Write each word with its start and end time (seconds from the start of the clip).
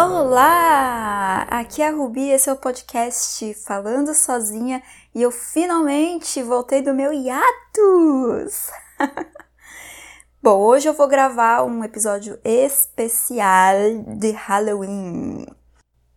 Olá! 0.00 1.42
Aqui 1.50 1.82
é 1.82 1.88
a 1.88 1.90
Rubi, 1.90 2.30
esse 2.30 2.48
é 2.48 2.52
o 2.52 2.56
podcast 2.56 3.52
Falando 3.54 4.14
Sozinha 4.14 4.80
e 5.12 5.20
eu 5.20 5.32
finalmente 5.32 6.40
voltei 6.40 6.80
do 6.80 6.94
meu 6.94 7.12
hiatus! 7.12 8.70
Bom, 10.40 10.60
hoje 10.60 10.88
eu 10.88 10.94
vou 10.94 11.08
gravar 11.08 11.64
um 11.64 11.82
episódio 11.82 12.38
especial 12.44 13.74
de 14.16 14.30
Halloween. 14.30 15.44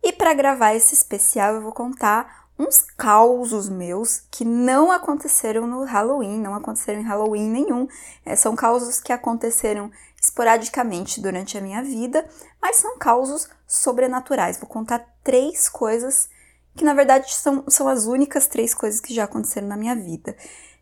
E 0.00 0.12
para 0.12 0.32
gravar 0.32 0.74
esse 0.74 0.94
especial 0.94 1.56
eu 1.56 1.62
vou 1.62 1.72
contar 1.72 2.46
uns 2.56 2.82
causos 2.96 3.68
meus 3.68 4.20
que 4.30 4.44
não 4.44 4.92
aconteceram 4.92 5.66
no 5.66 5.82
Halloween, 5.84 6.38
não 6.38 6.54
aconteceram 6.54 7.00
em 7.00 7.04
Halloween 7.04 7.50
nenhum. 7.50 7.88
É, 8.24 8.36
são 8.36 8.54
causos 8.54 9.00
que 9.00 9.12
aconteceram 9.12 9.90
esporadicamente 10.22 11.20
durante 11.20 11.58
a 11.58 11.60
minha 11.60 11.82
vida, 11.82 12.24
mas 12.60 12.76
são 12.76 12.96
causos 12.96 13.48
sobrenaturais. 13.66 14.56
Vou 14.56 14.68
contar 14.68 15.04
três 15.24 15.68
coisas 15.68 16.30
que, 16.76 16.84
na 16.84 16.94
verdade, 16.94 17.34
são, 17.34 17.64
são 17.68 17.88
as 17.88 18.06
únicas 18.06 18.46
três 18.46 18.72
coisas 18.72 19.00
que 19.00 19.12
já 19.12 19.24
aconteceram 19.24 19.66
na 19.66 19.76
minha 19.76 19.96
vida. 19.96 20.36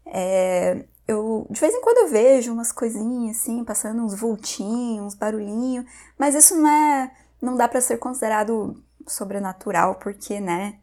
É, 0.04 0.84
eu, 1.08 1.46
de 1.50 1.58
vez 1.58 1.74
em 1.74 1.80
quando 1.80 1.98
eu 1.98 2.08
vejo 2.08 2.52
umas 2.52 2.70
coisinhas 2.70 3.38
assim, 3.38 3.64
passando 3.64 4.04
uns 4.04 4.14
vultinhos, 4.14 5.06
uns 5.06 5.14
barulhinhos, 5.14 5.86
mas 6.18 6.34
isso 6.34 6.54
não 6.54 6.68
é, 6.68 7.10
não 7.40 7.56
dá 7.56 7.66
para 7.66 7.80
ser 7.80 7.96
considerado 7.96 8.80
sobrenatural, 9.06 9.94
porque, 9.96 10.38
né, 10.38 10.78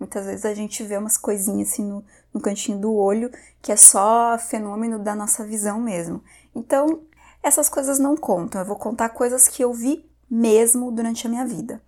muitas 0.00 0.24
vezes 0.24 0.44
a 0.46 0.54
gente 0.54 0.82
vê 0.82 0.96
umas 0.96 1.18
coisinhas 1.18 1.68
assim 1.68 1.84
no, 1.84 2.04
no 2.32 2.40
cantinho 2.40 2.78
do 2.78 2.92
olho, 2.94 3.30
que 3.60 3.70
é 3.70 3.76
só 3.76 4.38
fenômeno 4.38 4.98
da 4.98 5.14
nossa 5.14 5.44
visão 5.44 5.78
mesmo. 5.78 6.22
Então, 6.54 7.02
essas 7.42 7.68
coisas 7.68 7.98
não 7.98 8.16
contam. 8.16 8.60
Eu 8.60 8.66
vou 8.66 8.76
contar 8.76 9.10
coisas 9.10 9.48
que 9.48 9.62
eu 9.62 9.72
vi 9.72 10.08
mesmo 10.30 10.90
durante 10.92 11.26
a 11.26 11.30
minha 11.30 11.46
vida. 11.46 11.80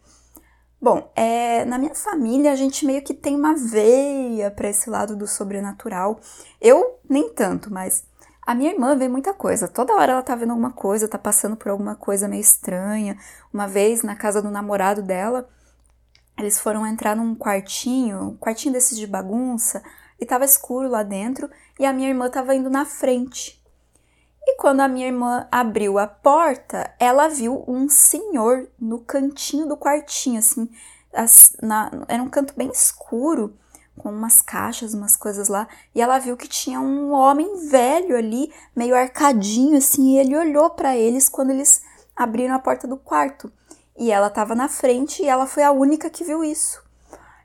Bom, 0.80 1.12
é, 1.14 1.64
na 1.66 1.76
minha 1.76 1.94
família 1.94 2.52
a 2.52 2.56
gente 2.56 2.86
meio 2.86 3.02
que 3.02 3.12
tem 3.12 3.36
uma 3.36 3.54
veia 3.54 4.50
para 4.50 4.70
esse 4.70 4.88
lado 4.88 5.14
do 5.14 5.26
sobrenatural. 5.26 6.18
Eu 6.58 6.98
nem 7.08 7.28
tanto, 7.28 7.70
mas 7.70 8.04
a 8.46 8.54
minha 8.54 8.72
irmã 8.72 8.96
vê 8.96 9.06
muita 9.06 9.34
coisa. 9.34 9.68
Toda 9.68 9.94
hora 9.94 10.12
ela 10.12 10.22
tá 10.22 10.34
vendo 10.34 10.50
alguma 10.50 10.72
coisa, 10.72 11.06
tá 11.06 11.18
passando 11.18 11.54
por 11.54 11.70
alguma 11.70 11.94
coisa 11.94 12.26
meio 12.26 12.40
estranha. 12.40 13.18
Uma 13.52 13.68
vez 13.68 14.02
na 14.02 14.16
casa 14.16 14.40
do 14.40 14.50
namorado 14.50 15.02
dela, 15.02 15.48
eles 16.38 16.58
foram 16.58 16.86
entrar 16.86 17.14
num 17.14 17.34
quartinho, 17.34 18.30
um 18.30 18.36
quartinho 18.36 18.72
desses 18.72 18.96
de 18.96 19.06
bagunça, 19.06 19.82
e 20.18 20.24
tava 20.24 20.46
escuro 20.46 20.88
lá 20.88 21.02
dentro, 21.02 21.50
e 21.78 21.84
a 21.84 21.92
minha 21.92 22.08
irmã 22.08 22.30
tava 22.30 22.54
indo 22.54 22.70
na 22.70 22.86
frente. 22.86 23.59
E 24.50 24.56
quando 24.56 24.80
a 24.80 24.88
minha 24.88 25.06
irmã 25.06 25.46
abriu 25.48 25.96
a 25.96 26.08
porta, 26.08 26.92
ela 26.98 27.28
viu 27.28 27.62
um 27.68 27.88
senhor 27.88 28.68
no 28.80 28.98
cantinho 28.98 29.68
do 29.68 29.76
quartinho, 29.76 30.40
assim, 30.40 30.68
as, 31.14 31.56
na, 31.62 31.88
era 32.08 32.20
um 32.20 32.28
canto 32.28 32.52
bem 32.56 32.68
escuro, 32.68 33.56
com 33.96 34.08
umas 34.10 34.42
caixas, 34.42 34.92
umas 34.92 35.16
coisas 35.16 35.46
lá, 35.46 35.68
e 35.94 36.02
ela 36.02 36.18
viu 36.18 36.36
que 36.36 36.48
tinha 36.48 36.80
um 36.80 37.12
homem 37.12 37.68
velho 37.68 38.16
ali, 38.16 38.52
meio 38.74 38.96
arcadinho, 38.96 39.78
assim, 39.78 40.14
e 40.14 40.18
ele 40.18 40.36
olhou 40.36 40.70
para 40.70 40.96
eles 40.96 41.28
quando 41.28 41.50
eles 41.50 41.80
abriram 42.16 42.56
a 42.56 42.58
porta 42.58 42.88
do 42.88 42.96
quarto. 42.96 43.52
E 43.96 44.10
ela 44.10 44.26
estava 44.26 44.56
na 44.56 44.66
frente 44.66 45.22
e 45.22 45.28
ela 45.28 45.46
foi 45.46 45.62
a 45.62 45.70
única 45.70 46.10
que 46.10 46.24
viu 46.24 46.42
isso. 46.42 46.82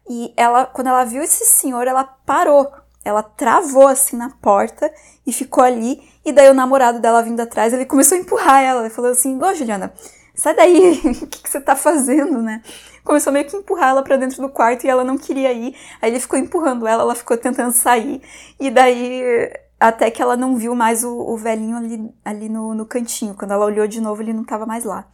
E 0.10 0.34
ela, 0.36 0.66
quando 0.66 0.88
ela 0.88 1.06
viu 1.06 1.22
esse 1.22 1.46
senhor, 1.46 1.86
ela 1.88 2.04
parou 2.04 2.72
ela 3.06 3.22
travou 3.22 3.88
assim 3.88 4.18
na 4.18 4.32
porta 4.32 4.92
e 5.26 5.32
ficou 5.32 5.64
ali. 5.64 6.02
E 6.26 6.34
daí 6.34 6.50
o 6.50 6.54
namorado 6.56 7.00
dela 7.00 7.22
vindo 7.22 7.40
atrás, 7.40 7.72
ele 7.72 7.86
começou 7.86 8.18
a 8.18 8.22
empurrar 8.22 8.64
ela. 8.64 8.82
Ele 8.82 8.90
falou 8.90 9.12
assim: 9.12 9.42
Ô 9.42 9.54
Juliana, 9.54 9.94
sai 10.34 10.56
daí, 10.56 11.00
o 11.22 11.28
que, 11.28 11.44
que, 11.44 11.50
você 11.50 11.62
tá 11.62 11.76
fazendo, 11.76 12.42
né? 12.42 12.64
Começou 13.04 13.32
meio 13.32 13.46
que 13.46 13.56
empurrar 13.56 13.90
ela 13.90 14.02
para 14.02 14.18
dentro 14.18 14.42
do 14.42 14.50
quarto 14.50 14.86
e 14.86 14.90
ela 14.90 15.04
não 15.04 15.18
queria 15.18 15.54
ir. 15.54 15.76
Aí 16.02 16.10
ele 16.10 16.20
ficou 16.20 16.40
empurrando 16.40 16.88
ela, 16.88 17.04
ela 17.04 17.16
ficou 17.16 17.38
tentando 17.38 17.72
sair. 17.72 18.20
E 18.60 18.72
daí, 18.72 19.52
até 19.80 20.10
que 20.10 20.22
ela 20.22 20.36
não 20.36 20.58
viu 20.58 20.74
mais 20.74 21.04
o, 21.04 21.12
o 21.12 21.38
velhinho 21.38 21.78
ali, 21.78 22.12
ali 22.26 22.50
no, 22.50 22.74
no 22.74 22.86
cantinho. 22.86 23.36
Quando 23.36 23.52
ela 23.52 23.66
olhou 23.66 23.88
de 23.88 24.02
novo, 24.02 24.24
ele 24.24 24.34
não 24.34 24.44
tava 24.44 24.66
mais 24.66 24.84
lá 24.84 25.06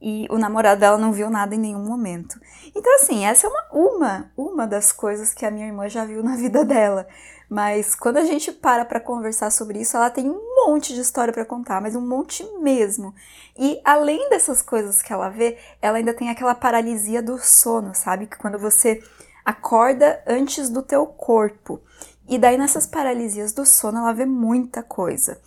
e 0.00 0.26
o 0.30 0.38
namorado 0.38 0.80
dela 0.80 0.98
não 0.98 1.12
viu 1.12 1.30
nada 1.30 1.54
em 1.54 1.58
nenhum 1.58 1.84
momento. 1.84 2.38
Então, 2.74 2.94
assim, 2.96 3.24
essa 3.24 3.46
é 3.46 3.50
uma, 3.50 3.66
uma, 3.72 4.32
uma 4.36 4.66
das 4.66 4.92
coisas 4.92 5.32
que 5.32 5.46
a 5.46 5.50
minha 5.50 5.66
irmã 5.66 5.88
já 5.88 6.04
viu 6.04 6.22
na 6.22 6.36
vida 6.36 6.64
dela. 6.64 7.06
Mas 7.48 7.94
quando 7.94 8.16
a 8.16 8.24
gente 8.24 8.50
para 8.50 8.84
para 8.84 9.00
conversar 9.00 9.50
sobre 9.50 9.80
isso, 9.80 9.96
ela 9.96 10.10
tem 10.10 10.28
um 10.28 10.66
monte 10.66 10.92
de 10.92 11.00
história 11.00 11.32
para 11.32 11.44
contar, 11.44 11.80
mas 11.80 11.94
um 11.94 12.00
monte 12.00 12.44
mesmo. 12.58 13.14
E 13.56 13.80
além 13.84 14.28
dessas 14.28 14.60
coisas 14.60 15.00
que 15.00 15.12
ela 15.12 15.28
vê, 15.28 15.56
ela 15.80 15.98
ainda 15.98 16.12
tem 16.12 16.28
aquela 16.28 16.54
paralisia 16.54 17.22
do 17.22 17.38
sono, 17.38 17.94
sabe? 17.94 18.26
Que 18.26 18.36
quando 18.36 18.58
você 18.58 19.00
acorda 19.44 20.20
antes 20.26 20.68
do 20.68 20.82
teu 20.82 21.06
corpo. 21.06 21.80
E 22.28 22.36
daí 22.36 22.58
nessas 22.58 22.84
paralisias 22.84 23.52
do 23.52 23.64
sono, 23.64 23.98
ela 23.98 24.12
vê 24.12 24.26
muita 24.26 24.82
coisa. 24.82 25.40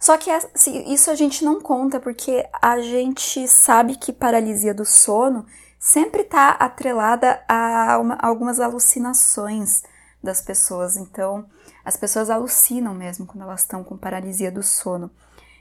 Só 0.00 0.16
que 0.16 0.30
assim, 0.30 0.90
isso 0.90 1.10
a 1.10 1.14
gente 1.14 1.44
não 1.44 1.60
conta 1.60 2.00
porque 2.00 2.48
a 2.60 2.80
gente 2.80 3.46
sabe 3.46 3.96
que 3.96 4.14
paralisia 4.14 4.72
do 4.72 4.86
sono 4.86 5.44
sempre 5.78 6.22
está 6.22 6.52
atrelada 6.52 7.44
a, 7.46 7.98
uma, 7.98 8.14
algumas 8.14 8.60
alucinações 8.60 9.82
das 10.22 10.40
pessoas. 10.40 10.96
Então, 10.96 11.44
as 11.84 11.98
pessoas 11.98 12.30
alucinam 12.30 12.94
mesmo 12.94 13.26
quando 13.26 13.42
elas 13.42 13.60
estão 13.60 13.84
com 13.84 13.96
paralisia 13.96 14.50
do 14.50 14.62
sono. 14.62 15.10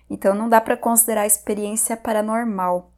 Então, 0.10 0.34
não 0.34 0.48
dá 0.48 0.62
para 0.62 0.78
considerar 0.78 1.22
a 1.22 1.28
experiência 1.28 1.98
paranormal. 1.98 2.92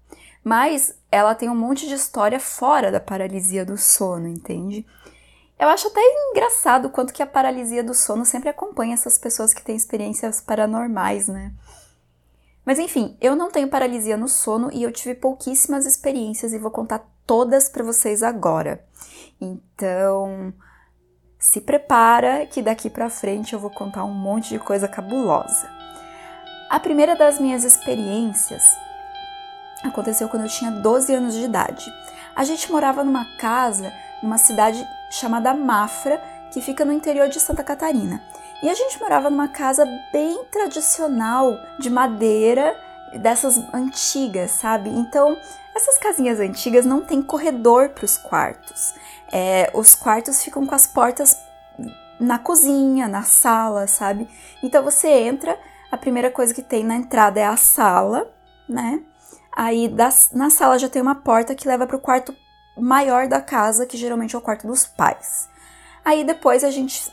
Mas 0.43 0.95
ela 1.11 1.35
tem 1.35 1.49
um 1.49 1.55
monte 1.55 1.87
de 1.87 1.95
história 1.95 2.39
fora 2.39 2.91
da 2.91 2.99
paralisia 2.99 3.65
do 3.65 3.77
sono, 3.77 4.27
entende? 4.27 4.85
Eu 5.61 5.69
acho 5.69 5.89
até 5.89 6.01
engraçado 6.31 6.89
quanto 6.89 7.13
que 7.13 7.21
a 7.21 7.27
paralisia 7.27 7.83
do 7.83 7.93
sono 7.93 8.25
sempre 8.25 8.49
acompanha 8.49 8.95
essas 8.95 9.19
pessoas 9.19 9.53
que 9.53 9.61
têm 9.61 9.75
experiências 9.75 10.41
paranormais, 10.41 11.27
né? 11.27 11.53
Mas 12.65 12.79
enfim, 12.79 13.15
eu 13.21 13.35
não 13.35 13.51
tenho 13.51 13.67
paralisia 13.67 14.17
no 14.17 14.27
sono 14.27 14.71
e 14.73 14.81
eu 14.81 14.91
tive 14.91 15.13
pouquíssimas 15.13 15.85
experiências 15.85 16.51
e 16.51 16.57
vou 16.57 16.71
contar 16.71 17.07
todas 17.27 17.69
para 17.69 17.83
vocês 17.83 18.23
agora. 18.23 18.83
Então, 19.39 20.51
se 21.37 21.61
prepara 21.61 22.47
que 22.47 22.63
daqui 22.63 22.89
para 22.89 23.07
frente 23.07 23.53
eu 23.53 23.59
vou 23.59 23.69
contar 23.69 24.03
um 24.03 24.13
monte 24.15 24.49
de 24.49 24.57
coisa 24.57 24.87
cabulosa. 24.87 25.69
A 26.71 26.79
primeira 26.79 27.15
das 27.15 27.37
minhas 27.37 27.63
experiências 27.63 28.63
aconteceu 29.83 30.27
quando 30.27 30.43
eu 30.43 30.49
tinha 30.49 30.71
12 30.71 31.13
anos 31.13 31.35
de 31.35 31.43
idade. 31.43 31.85
A 32.35 32.43
gente 32.43 32.71
morava 32.71 33.03
numa 33.03 33.25
casa 33.37 33.93
numa 34.23 34.37
cidade 34.37 34.87
chamada 35.11 35.53
Mafra, 35.53 36.21
que 36.51 36.61
fica 36.61 36.83
no 36.83 36.91
interior 36.91 37.29
de 37.29 37.39
Santa 37.39 37.63
Catarina. 37.63 38.21
E 38.63 38.69
a 38.69 38.73
gente 38.73 38.99
morava 38.99 39.29
numa 39.29 39.47
casa 39.47 39.85
bem 40.11 40.43
tradicional, 40.51 41.57
de 41.79 41.89
madeira, 41.89 42.75
dessas 43.19 43.57
antigas, 43.73 44.51
sabe? 44.51 44.89
Então, 44.89 45.37
essas 45.75 45.97
casinhas 45.97 46.39
antigas 46.39 46.85
não 46.85 47.01
tem 47.01 47.21
corredor 47.21 47.89
para 47.89 48.05
os 48.05 48.17
quartos. 48.17 48.93
É, 49.31 49.71
os 49.73 49.95
quartos 49.95 50.43
ficam 50.43 50.65
com 50.65 50.75
as 50.75 50.85
portas 50.85 51.37
na 52.19 52.37
cozinha, 52.37 53.07
na 53.07 53.23
sala, 53.23 53.87
sabe? 53.87 54.29
Então 54.61 54.83
você 54.83 55.07
entra, 55.07 55.57
a 55.91 55.97
primeira 55.97 56.29
coisa 56.29 56.53
que 56.53 56.61
tem 56.61 56.83
na 56.83 56.95
entrada 56.95 57.39
é 57.39 57.45
a 57.45 57.57
sala, 57.57 58.31
né? 58.69 59.01
Aí 59.55 59.87
das, 59.87 60.29
na 60.31 60.49
sala 60.49 60.77
já 60.77 60.87
tem 60.87 61.01
uma 61.01 61.15
porta 61.15 61.55
que 61.55 61.67
leva 61.67 61.87
para 61.87 61.97
o 61.97 62.01
quarto 62.01 62.33
maior 62.77 63.27
da 63.27 63.41
casa, 63.41 63.85
que 63.85 63.97
geralmente 63.97 64.35
é 64.35 64.37
o 64.37 64.41
quarto 64.41 64.67
dos 64.67 64.85
pais. 64.85 65.49
Aí 66.03 66.23
depois 66.23 66.63
a 66.63 66.71
gente 66.71 67.11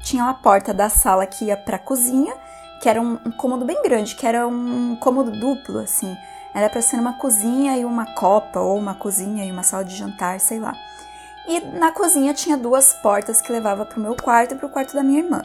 tinha 0.00 0.28
a 0.28 0.34
porta 0.34 0.72
da 0.72 0.88
sala 0.88 1.26
que 1.26 1.46
ia 1.46 1.56
para 1.56 1.76
a 1.76 1.78
cozinha, 1.78 2.34
que 2.82 2.88
era 2.88 3.00
um, 3.00 3.18
um, 3.24 3.30
cômodo 3.32 3.64
bem 3.64 3.80
grande, 3.82 4.16
que 4.16 4.26
era 4.26 4.46
um 4.46 4.96
cômodo 4.96 5.30
duplo, 5.30 5.78
assim. 5.78 6.16
Era 6.54 6.68
para 6.68 6.82
ser 6.82 6.96
uma 6.96 7.14
cozinha 7.14 7.76
e 7.76 7.84
uma 7.84 8.14
copa, 8.14 8.60
ou 8.60 8.78
uma 8.78 8.94
cozinha 8.94 9.44
e 9.44 9.50
uma 9.50 9.62
sala 9.62 9.84
de 9.84 9.96
jantar, 9.96 10.40
sei 10.40 10.58
lá. 10.58 10.74
E 11.46 11.60
na 11.60 11.92
cozinha 11.92 12.32
tinha 12.32 12.56
duas 12.56 12.94
portas 12.94 13.40
que 13.40 13.52
levava 13.52 13.84
para 13.84 13.98
o 13.98 14.02
meu 14.02 14.16
quarto 14.16 14.54
e 14.54 14.56
para 14.56 14.66
o 14.66 14.70
quarto 14.70 14.94
da 14.94 15.02
minha 15.02 15.20
irmã. 15.20 15.42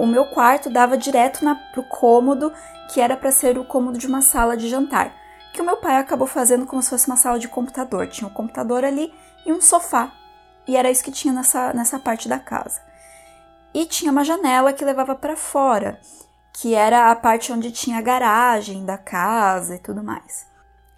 O 0.00 0.06
meu 0.06 0.24
quarto 0.26 0.68
dava 0.68 0.96
direto 0.96 1.40
para 1.40 1.80
o 1.80 1.84
cômodo 1.84 2.52
que 2.88 3.00
era 3.00 3.16
para 3.16 3.30
ser 3.30 3.58
o 3.58 3.64
cômodo 3.64 3.98
de 3.98 4.06
uma 4.06 4.22
sala 4.22 4.56
de 4.56 4.68
jantar 4.68 5.12
que 5.56 5.62
o 5.62 5.64
meu 5.64 5.78
pai 5.78 5.96
acabou 5.96 6.26
fazendo 6.26 6.66
como 6.66 6.82
se 6.82 6.90
fosse 6.90 7.06
uma 7.06 7.16
sala 7.16 7.38
de 7.38 7.48
computador. 7.48 8.06
Tinha 8.08 8.28
um 8.28 8.32
computador 8.32 8.84
ali 8.84 9.12
e 9.46 9.52
um 9.52 9.60
sofá. 9.60 10.12
E 10.68 10.76
era 10.76 10.90
isso 10.90 11.02
que 11.02 11.10
tinha 11.10 11.32
nessa, 11.32 11.72
nessa 11.72 11.98
parte 11.98 12.28
da 12.28 12.38
casa. 12.38 12.82
E 13.72 13.86
tinha 13.86 14.12
uma 14.12 14.22
janela 14.22 14.74
que 14.74 14.84
levava 14.84 15.14
para 15.14 15.34
fora, 15.34 15.98
que 16.52 16.74
era 16.74 17.10
a 17.10 17.16
parte 17.16 17.52
onde 17.52 17.72
tinha 17.72 17.98
a 17.98 18.02
garagem 18.02 18.84
da 18.84 18.98
casa 18.98 19.76
e 19.76 19.78
tudo 19.78 20.04
mais. 20.04 20.46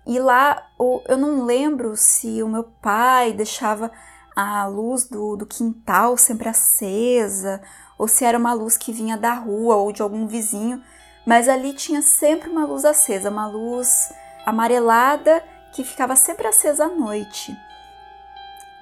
E 0.04 0.18
lá 0.18 0.66
eu 1.08 1.16
não 1.16 1.44
lembro 1.44 1.96
se 1.96 2.42
o 2.42 2.48
meu 2.48 2.64
pai 2.64 3.32
deixava 3.32 3.92
a 4.34 4.66
luz 4.66 5.08
do, 5.08 5.36
do 5.36 5.46
quintal 5.46 6.16
sempre 6.16 6.48
acesa, 6.48 7.60
ou 7.96 8.08
se 8.08 8.24
era 8.24 8.38
uma 8.38 8.54
luz 8.54 8.76
que 8.76 8.92
vinha 8.92 9.16
da 9.16 9.34
rua 9.34 9.76
ou 9.76 9.92
de 9.92 10.02
algum 10.02 10.26
vizinho, 10.26 10.82
mas 11.24 11.48
ali 11.48 11.72
tinha 11.74 12.02
sempre 12.02 12.48
uma 12.48 12.64
luz 12.64 12.84
acesa, 12.84 13.30
uma 13.30 13.46
luz 13.46 14.10
amarelada 14.44 15.42
que 15.72 15.84
ficava 15.84 16.16
sempre 16.16 16.46
acesa 16.46 16.84
à 16.84 16.88
noite. 16.88 17.56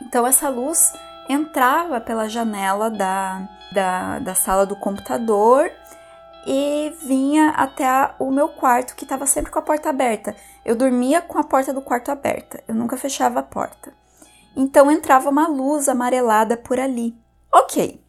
Então 0.01 0.27
essa 0.27 0.49
luz 0.49 0.93
entrava 1.29 2.01
pela 2.01 2.29
janela 2.29 2.91
da, 2.91 3.49
da, 3.73 4.19
da 4.19 4.35
sala 4.35 4.65
do 4.65 4.77
computador 4.77 5.71
e 6.47 6.95
vinha 7.03 7.51
até 7.51 7.87
a, 7.87 8.15
o 8.19 8.31
meu 8.31 8.49
quarto, 8.49 8.95
que 8.95 9.05
estava 9.05 9.27
sempre 9.27 9.51
com 9.51 9.59
a 9.59 9.63
porta 9.63 9.89
aberta. 9.91 10.37
Eu 10.65 10.77
dormia 10.77 11.21
com 11.21 11.39
a 11.39 11.45
porta 11.45 11.73
do 11.73 11.83
quarto 11.83 12.11
aberta, 12.11 12.63
eu 12.69 12.75
nunca 12.75 12.97
fechava 12.97 13.41
a 13.41 13.43
porta. 13.43 13.93
Então 14.55 14.91
entrava 14.91 15.29
uma 15.29 15.49
luz 15.49 15.89
amarelada 15.89 16.57
por 16.57 16.79
ali. 16.79 17.17
Ok, 17.53 18.01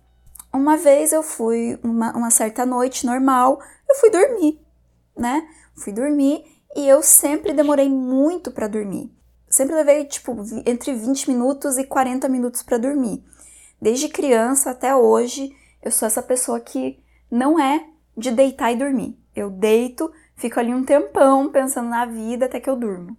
uma 0.53 0.77
vez 0.77 1.11
eu 1.11 1.23
fui, 1.23 1.79
uma, 1.83 2.15
uma 2.15 2.29
certa 2.29 2.65
noite 2.65 3.05
normal, 3.05 3.59
eu 3.89 3.95
fui 3.95 4.09
dormir, 4.09 4.61
né? 5.17 5.47
Fui 5.75 5.91
dormir 5.91 6.43
e 6.75 6.87
eu 6.87 7.01
sempre 7.01 7.53
demorei 7.53 7.89
muito 7.89 8.51
para 8.51 8.67
dormir. 8.67 9.11
Sempre 9.49 9.75
levei, 9.75 10.05
tipo, 10.05 10.35
entre 10.65 10.93
20 10.93 11.29
minutos 11.29 11.77
e 11.77 11.83
40 11.83 12.27
minutos 12.27 12.61
para 12.61 12.77
dormir. 12.77 13.23
Desde 13.81 14.09
criança 14.09 14.71
até 14.71 14.95
hoje, 14.95 15.55
eu 15.81 15.91
sou 15.91 16.05
essa 16.05 16.21
pessoa 16.21 16.59
que 16.59 16.99
não 17.31 17.59
é 17.59 17.85
de 18.15 18.31
deitar 18.31 18.71
e 18.71 18.75
dormir. 18.75 19.17
Eu 19.35 19.49
deito, 19.49 20.11
fico 20.35 20.59
ali 20.59 20.73
um 20.73 20.83
tempão 20.83 21.49
pensando 21.49 21.89
na 21.89 22.05
vida 22.05 22.45
até 22.45 22.59
que 22.59 22.69
eu 22.69 22.75
durmo. 22.75 23.15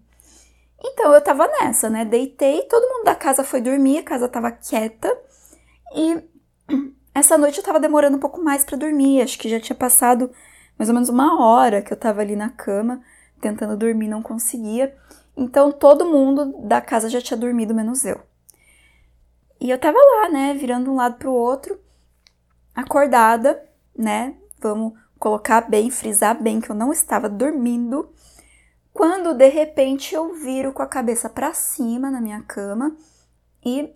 Então 0.81 1.13
eu 1.13 1.21
tava 1.21 1.47
nessa, 1.47 1.89
né? 1.89 2.05
Deitei, 2.05 2.63
todo 2.63 2.89
mundo 2.89 3.05
da 3.05 3.15
casa 3.15 3.43
foi 3.43 3.61
dormir, 3.61 3.99
a 3.99 4.03
casa 4.03 4.29
tava 4.29 4.51
quieta 4.51 5.17
e 5.95 6.23
essa 7.15 7.37
noite 7.39 7.59
eu 7.59 7.65
tava 7.65 7.81
demorando 7.81 8.17
um 8.17 8.21
pouco 8.21 8.41
mais 8.43 8.65
para 8.65 8.77
dormir, 8.77 9.23
acho 9.23 9.39
que 9.39 9.49
já 9.49 9.59
tinha 9.59 9.77
passado 9.77 10.31
mais 10.79 10.89
ou 10.89 10.95
menos 10.95 11.09
uma 11.09 11.43
hora 11.43 11.83
que 11.83 11.93
eu 11.93 11.97
tava 11.97 12.21
ali 12.21 12.37
na 12.37 12.49
cama 12.51 13.01
tentando 13.41 13.77
dormir, 13.77 14.09
não 14.09 14.23
conseguia. 14.23 14.97
Então 15.37 15.71
todo 15.71 16.05
mundo 16.05 16.67
da 16.67 16.81
casa 16.81 17.09
já 17.09 17.21
tinha 17.21 17.37
dormido, 17.37 17.75
menos 17.75 18.05
eu. 18.05 18.21
E 19.61 19.71
eu 19.71 19.79
tava 19.79 19.99
lá, 19.99 20.29
né, 20.29 20.55
virando 20.55 20.91
um 20.91 20.97
lado 20.97 21.17
pro 21.17 21.33
outro, 21.33 21.81
acordada, 22.75 23.61
né? 23.97 24.37
Vamos 24.61 24.93
colocar 25.19 25.63
bem, 25.63 25.91
frisar 25.91 26.41
bem 26.41 26.61
que 26.61 26.71
eu 26.71 26.77
não 26.77 26.93
estava 26.93 27.29
dormindo. 27.29 28.13
Quando 28.93 29.35
de 29.35 29.49
repente 29.49 30.15
eu 30.15 30.35
viro 30.35 30.73
com 30.73 30.83
a 30.83 30.87
cabeça 30.87 31.29
para 31.29 31.53
cima 31.53 32.11
na 32.11 32.21
minha 32.21 32.43
cama 32.43 32.97
e 33.65 33.93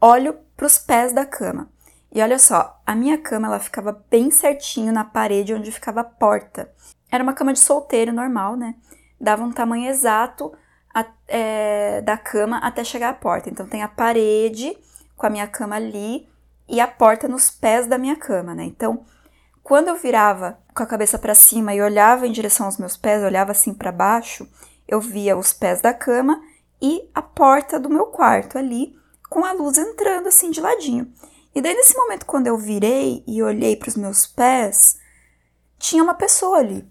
olho 0.00 0.38
para 0.56 0.66
os 0.66 0.78
pés 0.78 1.12
da 1.12 1.26
cama. 1.26 1.70
E 2.12 2.22
olha 2.22 2.38
só, 2.38 2.80
a 2.86 2.94
minha 2.94 3.18
cama 3.18 3.48
ela 3.48 3.58
ficava 3.58 4.04
bem 4.10 4.30
certinho 4.30 4.92
na 4.92 5.04
parede 5.04 5.52
onde 5.52 5.72
ficava 5.72 6.00
a 6.00 6.04
porta. 6.04 6.72
Era 7.10 7.22
uma 7.22 7.32
cama 7.32 7.52
de 7.52 7.60
solteiro 7.60 8.12
normal, 8.12 8.56
né? 8.56 8.74
Dava 9.20 9.42
um 9.42 9.52
tamanho 9.52 9.88
exato 9.88 10.52
a, 10.92 11.06
é, 11.28 12.00
da 12.02 12.16
cama 12.16 12.58
até 12.58 12.84
chegar 12.84 13.10
à 13.10 13.14
porta. 13.14 13.48
Então 13.48 13.66
tem 13.66 13.82
a 13.82 13.88
parede 13.88 14.76
com 15.16 15.26
a 15.26 15.30
minha 15.30 15.46
cama 15.46 15.76
ali 15.76 16.28
e 16.68 16.80
a 16.80 16.86
porta 16.86 17.28
nos 17.28 17.50
pés 17.50 17.86
da 17.86 17.98
minha 17.98 18.16
cama, 18.16 18.54
né? 18.54 18.64
Então, 18.64 19.04
quando 19.62 19.88
eu 19.88 19.96
virava 19.96 20.58
com 20.74 20.82
a 20.82 20.86
cabeça 20.86 21.18
para 21.18 21.34
cima 21.34 21.74
e 21.74 21.80
olhava 21.80 22.26
em 22.26 22.32
direção 22.32 22.66
aos 22.66 22.78
meus 22.78 22.96
pés, 22.96 23.22
olhava 23.22 23.52
assim 23.52 23.72
para 23.72 23.92
baixo, 23.92 24.48
eu 24.86 25.00
via 25.00 25.36
os 25.36 25.52
pés 25.52 25.80
da 25.80 25.94
cama 25.94 26.40
e 26.80 27.08
a 27.14 27.22
porta 27.22 27.78
do 27.78 27.88
meu 27.88 28.06
quarto 28.06 28.58
ali, 28.58 28.94
com 29.30 29.44
a 29.44 29.52
luz 29.52 29.78
entrando 29.78 30.28
assim 30.28 30.50
de 30.50 30.60
ladinho. 30.60 31.10
E 31.54 31.62
daí, 31.62 31.74
nesse 31.74 31.96
momento, 31.96 32.26
quando 32.26 32.46
eu 32.46 32.58
virei 32.58 33.22
e 33.26 33.42
olhei 33.42 33.76
para 33.76 33.88
os 33.88 33.96
meus 33.96 34.26
pés, 34.26 34.98
tinha 35.78 36.02
uma 36.02 36.14
pessoa 36.14 36.58
ali. 36.58 36.86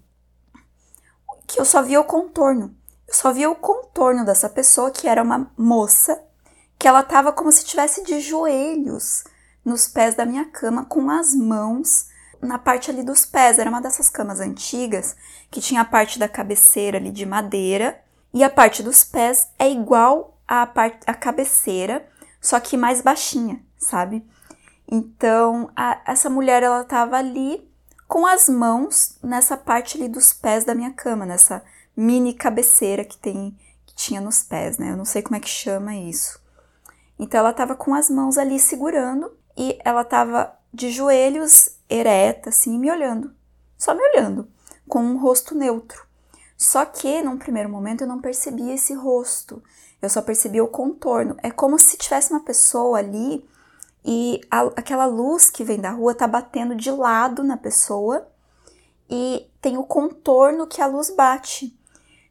Que 1.46 1.60
eu 1.60 1.64
só 1.64 1.82
via 1.82 2.00
o 2.00 2.04
contorno. 2.04 2.74
Eu 3.06 3.14
só 3.14 3.32
via 3.32 3.50
o 3.50 3.54
contorno 3.54 4.24
dessa 4.24 4.48
pessoa, 4.48 4.90
que 4.90 5.06
era 5.06 5.22
uma 5.22 5.50
moça, 5.56 6.22
que 6.78 6.88
ela 6.88 7.00
estava 7.00 7.32
como 7.32 7.52
se 7.52 7.64
estivesse 7.64 8.02
de 8.02 8.20
joelhos 8.20 9.24
nos 9.64 9.88
pés 9.88 10.14
da 10.14 10.26
minha 10.26 10.44
cama, 10.46 10.84
com 10.84 11.10
as 11.10 11.34
mãos 11.34 12.08
na 12.40 12.58
parte 12.58 12.90
ali 12.90 13.02
dos 13.02 13.24
pés. 13.24 13.58
Era 13.58 13.70
uma 13.70 13.80
dessas 13.80 14.10
camas 14.10 14.40
antigas, 14.40 15.16
que 15.50 15.60
tinha 15.60 15.80
a 15.80 15.84
parte 15.84 16.18
da 16.18 16.28
cabeceira 16.28 16.98
ali 16.98 17.10
de 17.10 17.24
madeira, 17.24 18.00
e 18.32 18.42
a 18.42 18.50
parte 18.50 18.82
dos 18.82 19.04
pés 19.04 19.48
é 19.58 19.70
igual 19.70 20.36
à, 20.46 20.66
parte, 20.66 21.00
à 21.06 21.14
cabeceira, 21.14 22.06
só 22.40 22.58
que 22.58 22.76
mais 22.76 23.00
baixinha, 23.00 23.62
sabe? 23.78 24.26
Então, 24.86 25.70
a, 25.74 26.00
essa 26.06 26.28
mulher 26.28 26.62
ela 26.62 26.82
estava 26.82 27.16
ali 27.16 27.66
com 28.06 28.26
as 28.26 28.48
mãos 28.48 29.16
nessa 29.22 29.56
parte 29.56 29.96
ali 29.96 30.08
dos 30.08 30.32
pés 30.32 30.64
da 30.64 30.74
minha 30.74 30.92
cama, 30.92 31.24
nessa 31.26 31.62
mini 31.96 32.34
cabeceira 32.34 33.04
que 33.04 33.16
tem 33.16 33.56
que 33.86 33.94
tinha 33.94 34.20
nos 34.20 34.42
pés, 34.42 34.78
né? 34.78 34.90
Eu 34.90 34.96
não 34.96 35.04
sei 35.04 35.22
como 35.22 35.36
é 35.36 35.40
que 35.40 35.48
chama 35.48 35.94
isso. 35.94 36.40
Então 37.18 37.40
ela 37.40 37.50
estava 37.50 37.74
com 37.74 37.94
as 37.94 38.10
mãos 38.10 38.36
ali 38.36 38.58
segurando 38.58 39.32
e 39.56 39.78
ela 39.84 40.02
estava 40.02 40.56
de 40.72 40.90
joelhos 40.90 41.70
ereta 41.88 42.48
assim, 42.48 42.78
me 42.78 42.90
olhando, 42.90 43.32
só 43.78 43.94
me 43.94 44.02
olhando, 44.10 44.48
com 44.88 45.00
um 45.00 45.18
rosto 45.18 45.54
neutro. 45.54 46.04
Só 46.56 46.84
que 46.84 47.22
num 47.22 47.38
primeiro 47.38 47.68
momento 47.68 48.02
eu 48.02 48.08
não 48.08 48.20
percebia 48.20 48.74
esse 48.74 48.94
rosto. 48.94 49.62
Eu 50.00 50.08
só 50.08 50.22
percebia 50.22 50.62
o 50.62 50.68
contorno. 50.68 51.36
É 51.42 51.50
como 51.50 51.78
se 51.78 51.96
tivesse 51.96 52.30
uma 52.30 52.44
pessoa 52.44 52.98
ali 52.98 53.46
e 54.04 54.40
a, 54.50 54.60
aquela 54.76 55.06
luz 55.06 55.48
que 55.48 55.64
vem 55.64 55.80
da 55.80 55.90
rua 55.90 56.14
tá 56.14 56.26
batendo 56.26 56.74
de 56.74 56.90
lado 56.90 57.42
na 57.42 57.56
pessoa 57.56 58.28
e 59.08 59.48
tem 59.60 59.78
o 59.78 59.84
contorno 59.84 60.66
que 60.66 60.82
a 60.82 60.86
luz 60.86 61.10
bate. 61.10 61.78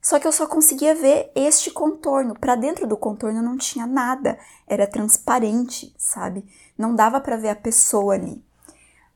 Só 0.02 0.20
que 0.20 0.28
eu 0.28 0.32
só 0.32 0.46
conseguia 0.46 0.94
ver 0.94 1.32
este 1.34 1.72
contorno. 1.72 2.38
Para 2.38 2.56
dentro 2.56 2.86
do 2.86 2.98
contorno 2.98 3.42
não 3.42 3.58
tinha 3.58 3.88
nada, 3.88 4.38
era 4.68 4.86
transparente, 4.86 5.96
sabe? 5.98 6.46
Não 6.78 6.94
dava 6.94 7.22
para 7.22 7.38
ver 7.38 7.50
a 7.50 7.56
pessoa 7.56 8.14
ali. 8.14 8.44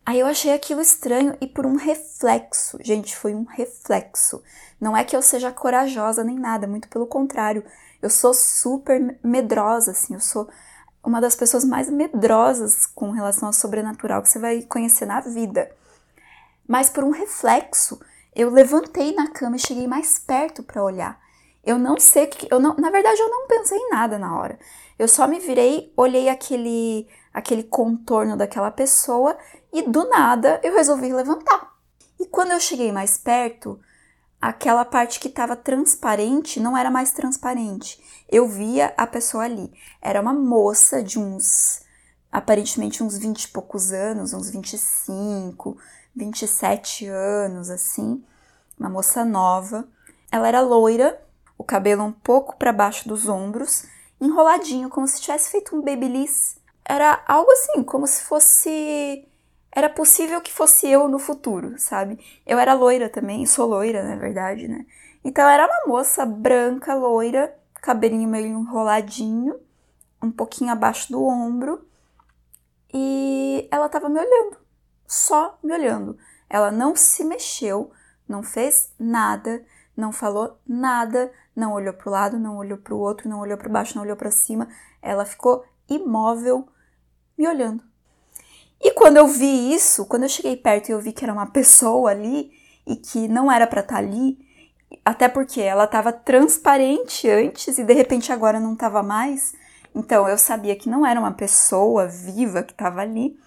Aí 0.05 0.21
eu 0.21 0.25
achei 0.25 0.53
aquilo 0.53 0.79
estranho 0.79 1.35
e 1.41 1.45
por 1.45 1.65
um 1.65 1.75
reflexo, 1.75 2.77
gente, 2.81 3.13
foi 3.13 3.35
um 3.35 3.43
reflexo. 3.43 4.41
Não 4.79 4.95
é 4.95 5.03
que 5.03 5.13
eu 5.13 5.21
seja 5.21 5.51
corajosa 5.51 6.23
nem 6.23 6.39
nada, 6.39 6.65
muito 6.65 6.87
pelo 6.87 7.05
contrário. 7.05 7.65
Eu 8.01 8.09
sou 8.09 8.33
super 8.33 9.19
medrosa, 9.21 9.91
assim, 9.91 10.13
eu 10.13 10.21
sou 10.21 10.47
uma 11.07 11.21
das 11.21 11.37
pessoas 11.37 11.63
mais 11.63 11.89
medrosas 11.89 12.85
com 12.85 13.11
relação 13.11 13.47
ao 13.47 13.53
sobrenatural 13.53 14.21
que 14.21 14.27
você 14.27 14.37
vai 14.37 14.61
conhecer 14.61 15.05
na 15.05 15.21
vida. 15.21 15.71
Mas 16.67 16.89
por 16.89 17.01
um 17.01 17.11
reflexo, 17.11 17.97
eu 18.35 18.49
levantei 18.49 19.15
na 19.15 19.31
cama 19.31 19.55
e 19.55 19.59
cheguei 19.59 19.87
mais 19.87 20.19
perto 20.19 20.61
para 20.61 20.83
olhar. 20.83 21.17
Eu 21.63 21.79
não 21.79 21.97
sei 21.97 22.27
que 22.27 22.45
eu 22.51 22.59
não, 22.59 22.75
na 22.75 22.89
verdade 22.89 23.21
eu 23.21 23.29
não 23.29 23.47
pensei 23.47 23.77
em 23.77 23.89
nada 23.89 24.19
na 24.19 24.37
hora. 24.37 24.59
Eu 24.99 25.07
só 25.07 25.25
me 25.29 25.39
virei, 25.39 25.93
olhei 25.95 26.27
aquele 26.27 27.07
aquele 27.33 27.63
contorno 27.63 28.35
daquela 28.35 28.69
pessoa 28.69 29.37
e 29.71 29.83
do 29.83 30.09
nada 30.09 30.59
eu 30.61 30.73
resolvi 30.73 31.13
levantar. 31.13 31.73
E 32.19 32.25
quando 32.25 32.51
eu 32.51 32.59
cheguei 32.59 32.91
mais 32.91 33.17
perto, 33.17 33.79
aquela 34.41 34.85
parte 34.85 35.19
que 35.19 35.27
estava 35.27 35.55
transparente 35.55 36.59
não 36.59 36.77
era 36.77 36.91
mais 36.91 37.11
transparente. 37.11 37.99
Eu 38.29 38.47
via 38.47 38.93
a 38.97 39.07
pessoa 39.07 39.43
ali. 39.43 39.71
Era 40.01 40.21
uma 40.21 40.33
moça 40.33 41.01
de 41.01 41.19
uns, 41.19 41.81
aparentemente 42.31 43.03
uns 43.03 43.17
20 43.17 43.43
e 43.43 43.47
poucos 43.49 43.91
anos, 43.91 44.33
uns 44.33 44.49
25, 44.49 45.77
27 46.15 47.07
anos, 47.07 47.69
assim. 47.69 48.23
Uma 48.79 48.89
moça 48.89 49.25
nova. 49.25 49.87
Ela 50.31 50.47
era 50.47 50.61
loira, 50.61 51.21
o 51.57 51.63
cabelo 51.63 52.03
um 52.03 52.11
pouco 52.11 52.57
para 52.57 52.73
baixo 52.73 53.07
dos 53.07 53.27
ombros, 53.27 53.85
enroladinho, 54.21 54.89
como 54.89 55.07
se 55.07 55.21
tivesse 55.21 55.49
feito 55.49 55.75
um 55.75 55.81
babyliss. 55.81 56.57
Era 56.85 57.23
algo 57.27 57.51
assim, 57.51 57.83
como 57.83 58.05
se 58.07 58.23
fosse 58.23 59.26
era 59.77 59.91
possível 59.91 60.41
que 60.41 60.51
fosse 60.51 60.89
eu 60.89 61.07
no 61.07 61.19
futuro, 61.19 61.77
sabe? 61.77 62.17
Eu 62.47 62.57
era 62.57 62.73
loira 62.73 63.07
também, 63.07 63.45
sou 63.45 63.67
loira, 63.67 64.03
na 64.03 64.15
verdade, 64.15 64.67
né? 64.67 64.87
Então 65.23 65.47
era 65.47 65.67
uma 65.67 65.93
moça 65.93 66.25
branca, 66.25 66.95
loira, 66.95 67.55
cabelinho 67.75 68.27
meio 68.27 68.47
enroladinho, 68.47 69.55
um 70.19 70.31
pouquinho 70.31 70.71
abaixo 70.71 71.11
do 71.11 71.23
ombro, 71.23 71.87
e 72.91 73.67
ela 73.69 73.87
tava 73.87 74.09
me 74.09 74.19
olhando, 74.19 74.57
só 75.05 75.59
me 75.61 75.71
olhando. 75.71 76.17
Ela 76.49 76.71
não 76.71 76.95
se 76.95 77.23
mexeu, 77.23 77.91
não 78.27 78.41
fez 78.41 78.91
nada, 78.97 79.63
não 79.95 80.11
falou 80.11 80.57
nada, 80.67 81.31
não 81.55 81.73
olhou 81.73 81.93
pro 81.93 82.09
lado, 82.09 82.39
não 82.39 82.57
olhou 82.57 82.79
pro 82.79 82.97
outro, 82.97 83.29
não 83.29 83.41
olhou 83.41 83.59
para 83.59 83.69
baixo, 83.69 83.95
não 83.95 84.01
olhou 84.01 84.17
para 84.17 84.31
cima. 84.31 84.67
Ela 85.03 85.23
ficou 85.23 85.63
imóvel, 85.87 86.67
me 87.37 87.47
olhando. 87.47 87.83
E 88.81 88.91
quando 88.91 89.17
eu 89.17 89.27
vi 89.27 89.73
isso, 89.73 90.05
quando 90.05 90.23
eu 90.23 90.29
cheguei 90.29 90.55
perto 90.55 90.89
e 90.89 90.91
eu 90.91 90.99
vi 90.99 91.11
que 91.11 91.23
era 91.23 91.33
uma 91.33 91.47
pessoa 91.47 92.11
ali 92.11 92.51
e 92.85 92.95
que 92.95 93.27
não 93.27 93.51
era 93.51 93.65
para 93.65 93.81
estar 93.81 93.95
tá 93.95 93.99
ali, 93.99 94.37
até 95.03 95.27
porque 95.27 95.61
ela 95.61 95.85
estava 95.85 96.13
transparente 96.13 97.29
antes 97.29 97.77
e 97.77 97.83
de 97.83 97.93
repente 97.93 98.31
agora 98.31 98.59
não 98.59 98.73
estava 98.73 99.03
mais, 99.03 99.53
então 99.93 100.27
eu 100.27 100.37
sabia 100.37 100.75
que 100.75 100.89
não 100.89 101.05
era 101.05 101.19
uma 101.19 101.33
pessoa 101.33 102.07
viva 102.07 102.63
que 102.63 102.71
estava 102.71 103.01
ali. 103.01 103.37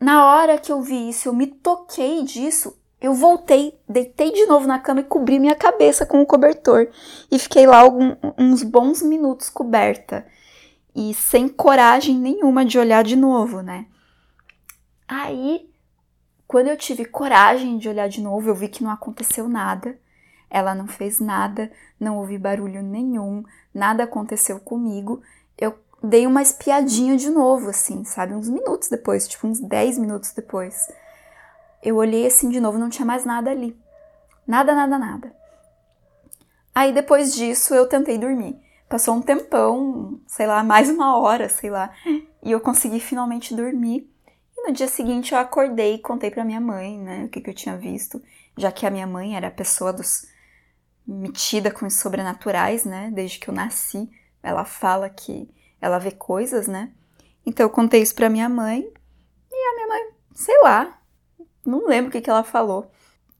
Na 0.00 0.26
hora 0.26 0.58
que 0.58 0.70
eu 0.70 0.80
vi 0.80 1.08
isso, 1.08 1.28
eu 1.28 1.32
me 1.32 1.46
toquei 1.46 2.22
disso, 2.22 2.76
Eu 3.00 3.14
voltei, 3.14 3.78
deitei 3.88 4.32
de 4.32 4.44
novo 4.46 4.66
na 4.66 4.80
cama 4.80 5.00
e 5.00 5.04
cobri 5.04 5.38
minha 5.38 5.54
cabeça 5.54 6.04
com 6.04 6.20
o 6.20 6.26
cobertor. 6.26 6.88
E 7.30 7.38
fiquei 7.38 7.64
lá 7.64 7.78
algum, 7.78 8.16
uns 8.36 8.64
bons 8.64 9.02
minutos 9.02 9.48
coberta. 9.48 10.26
E 10.96 11.14
sem 11.14 11.48
coragem 11.48 12.18
nenhuma 12.18 12.64
de 12.64 12.76
olhar 12.76 13.04
de 13.04 13.14
novo, 13.14 13.62
né? 13.62 13.86
Aí, 15.08 15.70
quando 16.46 16.68
eu 16.68 16.76
tive 16.76 17.06
coragem 17.06 17.78
de 17.78 17.88
olhar 17.88 18.08
de 18.08 18.20
novo, 18.20 18.48
eu 18.48 18.54
vi 18.54 18.68
que 18.68 18.84
não 18.84 18.90
aconteceu 18.90 19.48
nada. 19.48 19.98
Ela 20.50 20.74
não 20.74 20.86
fez 20.86 21.18
nada, 21.18 21.70
não 21.98 22.18
ouvi 22.18 22.38
barulho 22.38 22.82
nenhum, 22.82 23.42
nada 23.74 24.04
aconteceu 24.04 24.60
comigo. 24.60 25.22
Eu 25.56 25.78
dei 26.02 26.26
uma 26.26 26.42
espiadinha 26.42 27.16
de 27.16 27.30
novo, 27.30 27.70
assim, 27.70 28.04
sabe? 28.04 28.34
Uns 28.34 28.48
minutos 28.48 28.88
depois, 28.88 29.26
tipo 29.26 29.46
uns 29.46 29.60
10 29.60 29.98
minutos 29.98 30.32
depois. 30.32 30.88
Eu 31.82 31.96
olhei 31.96 32.26
assim 32.26 32.48
de 32.48 32.60
novo, 32.60 32.78
não 32.78 32.90
tinha 32.90 33.06
mais 33.06 33.24
nada 33.24 33.50
ali. 33.50 33.78
Nada, 34.46 34.74
nada, 34.74 34.98
nada. 34.98 35.34
Aí 36.74 36.92
depois 36.92 37.34
disso 37.34 37.74
eu 37.74 37.86
tentei 37.86 38.18
dormir. 38.18 38.58
Passou 38.88 39.14
um 39.14 39.20
tempão, 39.20 40.18
sei 40.26 40.46
lá, 40.46 40.62
mais 40.62 40.88
uma 40.88 41.18
hora, 41.18 41.48
sei 41.48 41.68
lá, 41.68 41.92
e 42.42 42.50
eu 42.50 42.60
consegui 42.60 43.00
finalmente 43.00 43.54
dormir. 43.54 44.10
E 44.58 44.68
no 44.68 44.74
dia 44.74 44.88
seguinte 44.88 45.32
eu 45.32 45.38
acordei 45.38 45.94
e 45.94 45.98
contei 45.98 46.30
para 46.30 46.44
minha 46.44 46.60
mãe, 46.60 46.98
né, 46.98 47.24
o 47.24 47.28
que, 47.28 47.40
que 47.40 47.48
eu 47.48 47.54
tinha 47.54 47.76
visto, 47.76 48.20
já 48.56 48.72
que 48.72 48.84
a 48.84 48.90
minha 48.90 49.06
mãe 49.06 49.36
era 49.36 49.48
a 49.48 49.52
pessoa 49.52 49.92
dos 49.92 50.26
metida 51.06 51.70
com 51.70 51.86
os 51.86 51.94
sobrenaturais, 51.94 52.84
né, 52.84 53.10
desde 53.14 53.38
que 53.38 53.48
eu 53.48 53.54
nasci. 53.54 54.10
Ela 54.42 54.64
fala 54.64 55.08
que 55.08 55.48
ela 55.80 55.98
vê 55.98 56.10
coisas, 56.10 56.66
né? 56.68 56.92
Então 57.46 57.64
eu 57.64 57.70
contei 57.70 58.02
isso 58.02 58.14
pra 58.14 58.28
minha 58.28 58.48
mãe 58.48 58.92
e 59.50 59.70
a 59.70 59.74
minha 59.74 59.88
mãe, 59.88 60.14
sei 60.34 60.60
lá, 60.62 61.00
não 61.64 61.86
lembro 61.86 62.08
o 62.08 62.12
que, 62.12 62.20
que 62.20 62.28
ela 62.28 62.44
falou. 62.44 62.90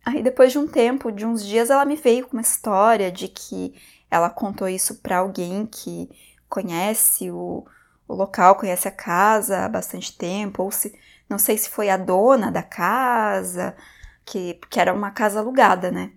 Aí 0.04 0.22
depois 0.22 0.52
de 0.52 0.58
um 0.58 0.66
tempo, 0.66 1.12
de 1.12 1.26
uns 1.26 1.44
dias, 1.44 1.68
ela 1.68 1.84
me 1.84 1.96
veio 1.96 2.26
com 2.26 2.36
uma 2.36 2.42
história 2.42 3.12
de 3.12 3.28
que 3.28 3.74
ela 4.10 4.30
contou 4.30 4.68
isso 4.68 5.02
para 5.02 5.18
alguém 5.18 5.66
que 5.66 6.08
conhece 6.48 7.30
o, 7.30 7.66
o 8.06 8.14
local, 8.14 8.54
conhece 8.54 8.88
a 8.88 8.92
casa 8.92 9.64
há 9.64 9.68
bastante 9.68 10.16
tempo, 10.16 10.62
ou 10.62 10.70
se 10.70 10.98
não 11.28 11.38
sei 11.38 11.58
se 11.58 11.70
foi 11.70 11.90
a 11.90 11.96
dona 11.96 12.50
da 12.50 12.62
casa, 12.62 13.76
que, 14.24 14.54
que 14.70 14.80
era 14.80 14.92
uma 14.92 15.10
casa 15.10 15.40
alugada, 15.40 15.90
né? 15.90 16.12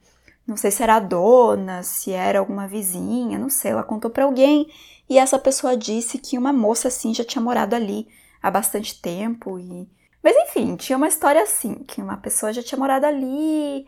Não 0.47 0.57
sei 0.57 0.71
se 0.71 0.83
era 0.83 0.95
a 0.95 0.99
dona, 0.99 1.83
se 1.83 2.11
era 2.11 2.39
alguma 2.39 2.67
vizinha, 2.67 3.37
não 3.39 3.49
sei. 3.49 3.71
Ela 3.71 3.83
contou 3.83 4.11
para 4.11 4.25
alguém 4.25 4.67
e 5.09 5.17
essa 5.17 5.39
pessoa 5.39 5.77
disse 5.77 6.17
que 6.17 6.37
uma 6.37 6.53
moça 6.53 6.87
assim 6.87 7.13
já 7.13 7.23
tinha 7.23 7.41
morado 7.41 7.75
ali 7.75 8.07
há 8.41 8.49
bastante 8.51 9.01
tempo 9.01 9.59
e 9.59 9.87
mas 10.23 10.35
enfim, 10.37 10.75
tinha 10.75 10.97
uma 10.97 11.07
história 11.07 11.41
assim, 11.41 11.75
que 11.83 12.01
uma 12.01 12.17
pessoa 12.17 12.53
já 12.53 12.61
tinha 12.61 12.77
morado 12.77 13.05
ali 13.05 13.87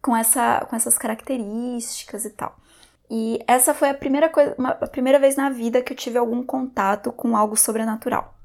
com, 0.00 0.16
essa, 0.16 0.64
com 0.68 0.74
essas 0.74 0.96
características 0.96 2.24
e 2.24 2.30
tal. 2.30 2.56
E 3.10 3.38
essa 3.46 3.74
foi 3.74 3.90
a 3.90 3.94
primeira, 3.94 4.28
coisa, 4.28 4.54
uma, 4.58 4.70
a 4.70 4.86
primeira 4.86 5.18
vez 5.18 5.36
na 5.36 5.50
vida 5.50 5.82
que 5.82 5.92
eu 5.92 5.96
tive 5.96 6.18
algum 6.18 6.42
contato 6.42 7.12
com 7.12 7.36
algo 7.36 7.56
sobrenatural. 7.56 8.35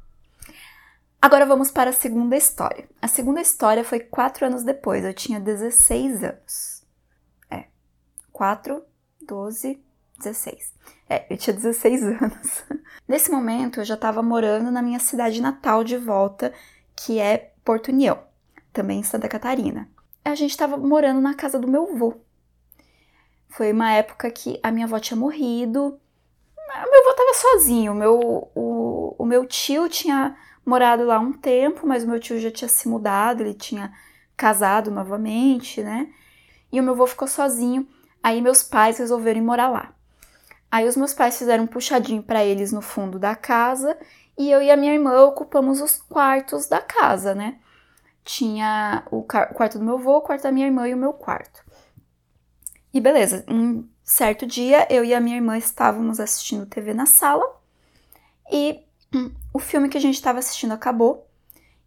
Agora 1.22 1.46
vamos 1.46 1.70
para 1.70 1.92
a 1.92 1.94
segunda 1.94 2.36
história. 2.36 2.90
A 3.00 3.08
segunda 3.08 3.40
história 3.40 3.84
foi 3.84 4.00
quatro 4.00 4.44
anos 4.44 4.64
depois, 4.64 5.06
eu 5.06 5.14
tinha 5.14 5.40
16 5.40 6.24
anos. 6.24 6.84
É, 7.48 7.66
4, 8.34 8.84
12, 9.22 9.80
16. 10.18 10.74
É, 11.08 11.32
eu 11.32 11.38
tinha 11.38 11.56
16 11.56 12.04
anos. 12.20 12.64
Nesse 13.08 13.30
momento 13.30 13.80
eu 13.80 13.86
já 13.86 13.94
estava 13.94 14.24
morando 14.24 14.72
na 14.72 14.82
minha 14.82 14.98
cidade 14.98 15.40
natal 15.40 15.84
de 15.84 15.96
volta 15.96 16.52
que 16.96 17.20
é 17.20 17.52
Porto 17.64 17.90
União, 17.90 18.18
também 18.74 19.02
em 19.02 19.04
Santa 19.04 19.30
Catarina. 19.30 19.88
A 20.26 20.34
gente 20.34 20.52
estava 20.52 20.76
morando 20.76 21.22
na 21.22 21.36
casa 21.36 21.60
do 21.60 21.68
meu 21.68 21.88
avô. 21.94 22.16
Foi 23.50 23.72
uma 23.72 23.92
época 23.92 24.32
que 24.32 24.60
a 24.64 24.72
minha 24.72 24.88
avó 24.88 24.98
tinha 24.98 25.20
morrido. 25.20 26.00
Meu 26.68 27.00
avô 27.02 27.12
estava 27.12 27.34
sozinho. 27.36 27.94
Meu, 27.94 28.50
o, 28.56 29.16
o 29.20 29.26
meu 29.26 29.46
tio 29.46 29.88
tinha 29.88 30.36
morado 30.66 31.06
lá 31.06 31.20
um 31.20 31.34
tempo, 31.34 31.88
mas 31.88 32.04
o 32.04 32.08
meu 32.08 32.20
tio 32.20 32.40
já 32.40 32.52
tinha 32.52 32.68
se 32.68 32.88
mudado, 32.88 33.42
ele 33.42 33.54
tinha 33.54 33.94
casado 34.36 34.90
novamente, 34.90 35.84
né? 35.84 36.10
E 36.72 36.80
o 36.80 36.84
meu 36.84 36.94
avô 36.94 37.06
ficou 37.06 37.28
sozinho. 37.28 37.88
Aí 38.24 38.42
meus 38.42 38.64
pais 38.64 38.98
resolveram 38.98 39.40
ir 39.40 39.44
morar 39.44 39.68
lá. 39.68 39.94
Aí 40.72 40.88
os 40.88 40.96
meus 40.96 41.14
pais 41.14 41.38
fizeram 41.38 41.66
um 41.66 41.68
puxadinho 41.68 42.24
para 42.24 42.46
eles 42.46 42.72
no 42.72 42.82
fundo 42.82 43.20
da 43.20 43.36
casa 43.36 43.98
e 44.38 44.50
eu 44.50 44.62
e 44.62 44.72
a 44.72 44.78
minha 44.78 44.94
irmã 44.94 45.22
ocupamos 45.24 45.82
os 45.82 45.98
quartos 45.98 46.68
da 46.68 46.80
casa, 46.80 47.36
né? 47.36 47.60
Tinha 48.24 49.04
o 49.12 49.24
quarto 49.24 49.78
do 49.78 49.84
meu 49.84 49.96
avô, 49.96 50.18
o 50.18 50.22
quarto 50.22 50.44
da 50.44 50.52
minha 50.52 50.68
irmã 50.68 50.88
e 50.88 50.94
o 50.94 50.98
meu 50.98 51.12
quarto. 51.12 51.64
E 52.94 53.02
beleza, 53.02 53.44
um 53.48 53.88
certo 54.04 54.46
dia 54.46 54.88
eu 54.90 55.04
e 55.04 55.14
a 55.14 55.20
minha 55.20 55.36
irmã 55.36 55.58
estávamos 55.58 56.20
assistindo 56.20 56.66
TV 56.66 56.94
na 56.94 57.06
sala 57.06 57.44
e 58.52 58.84
hum, 59.14 59.32
o 59.54 59.60
filme 59.60 59.90
que 59.90 59.98
a 59.98 60.02
gente 60.02 60.16
estava 60.16 60.40
assistindo 60.40 60.74
acabou. 60.74 61.28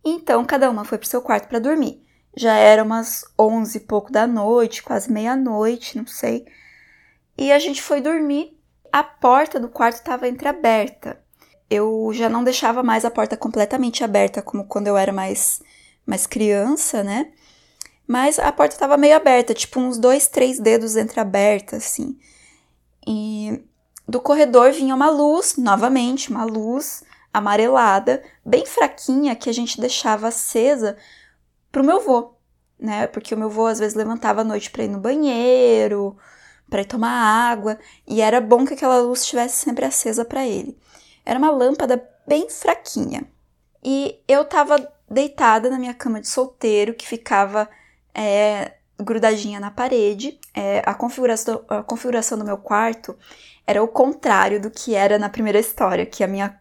Então 0.04 0.44
cada 0.44 0.70
uma 0.70 0.84
foi 0.84 0.98
pro 0.98 1.08
seu 1.08 1.22
quarto 1.22 1.48
para 1.48 1.58
dormir. 1.58 2.02
Já 2.36 2.54
era 2.54 2.82
umas 2.82 3.24
onze 3.38 3.78
e 3.78 3.80
pouco 3.80 4.10
da 4.10 4.26
noite, 4.26 4.82
quase 4.82 5.10
meia-noite, 5.10 5.96
não 5.96 6.06
sei. 6.06 6.46
E 7.38 7.52
a 7.52 7.58
gente 7.58 7.82
foi 7.82 8.00
dormir. 8.00 8.58
A 8.92 9.02
porta 9.02 9.58
do 9.58 9.68
quarto 9.68 9.96
estava 9.96 10.28
entreaberta 10.28 11.24
eu 11.70 12.10
já 12.12 12.28
não 12.28 12.44
deixava 12.44 12.82
mais 12.82 13.04
a 13.04 13.10
porta 13.10 13.36
completamente 13.36 14.04
aberta, 14.04 14.42
como 14.42 14.64
quando 14.64 14.86
eu 14.86 14.96
era 14.96 15.12
mais, 15.12 15.62
mais 16.06 16.26
criança, 16.26 17.02
né? 17.02 17.32
Mas 18.06 18.38
a 18.38 18.52
porta 18.52 18.74
estava 18.74 18.96
meio 18.96 19.16
aberta, 19.16 19.54
tipo 19.54 19.80
uns 19.80 19.98
dois, 19.98 20.28
três 20.28 20.58
dedos 20.60 20.96
entreaberta, 20.96 21.76
assim. 21.76 22.18
E 23.06 23.62
do 24.06 24.20
corredor 24.20 24.72
vinha 24.72 24.94
uma 24.94 25.10
luz, 25.10 25.56
novamente, 25.56 26.30
uma 26.30 26.44
luz 26.44 27.02
amarelada, 27.34 28.22
bem 28.44 28.64
fraquinha, 28.64 29.34
que 29.36 29.50
a 29.50 29.52
gente 29.52 29.80
deixava 29.80 30.28
acesa 30.28 30.96
pro 31.70 31.84
meu 31.84 32.00
vô, 32.00 32.34
né? 32.78 33.06
Porque 33.08 33.34
o 33.34 33.38
meu 33.38 33.50
vô 33.50 33.66
às 33.66 33.78
vezes 33.78 33.94
levantava 33.94 34.42
à 34.42 34.44
noite 34.44 34.70
para 34.70 34.84
ir 34.84 34.88
no 34.88 35.00
banheiro, 35.00 36.16
para 36.70 36.82
ir 36.82 36.86
tomar 36.86 37.10
água, 37.10 37.78
e 38.06 38.20
era 38.22 38.40
bom 38.40 38.64
que 38.64 38.74
aquela 38.74 39.00
luz 39.00 39.20
estivesse 39.22 39.56
sempre 39.56 39.84
acesa 39.84 40.24
para 40.24 40.46
ele. 40.46 40.78
Era 41.26 41.38
uma 41.38 41.50
lâmpada 41.50 42.02
bem 42.26 42.48
fraquinha. 42.48 43.24
E 43.82 44.18
eu 44.26 44.44
tava 44.44 44.76
deitada 45.10 45.68
na 45.68 45.78
minha 45.78 45.94
cama 45.94 46.20
de 46.20 46.28
solteiro, 46.28 46.94
que 46.94 47.06
ficava 47.06 47.68
é, 48.14 48.74
grudadinha 48.98 49.60
na 49.60 49.70
parede. 49.70 50.38
É, 50.54 50.82
a, 50.86 50.94
configuração, 50.94 51.64
a 51.68 51.82
configuração 51.82 52.38
do 52.38 52.44
meu 52.44 52.56
quarto 52.56 53.16
era 53.66 53.82
o 53.82 53.88
contrário 53.88 54.60
do 54.60 54.70
que 54.70 54.94
era 54.94 55.18
na 55.18 55.28
primeira 55.28 55.58
história, 55.58 56.06
que 56.06 56.22
a 56.22 56.28
minha, 56.28 56.58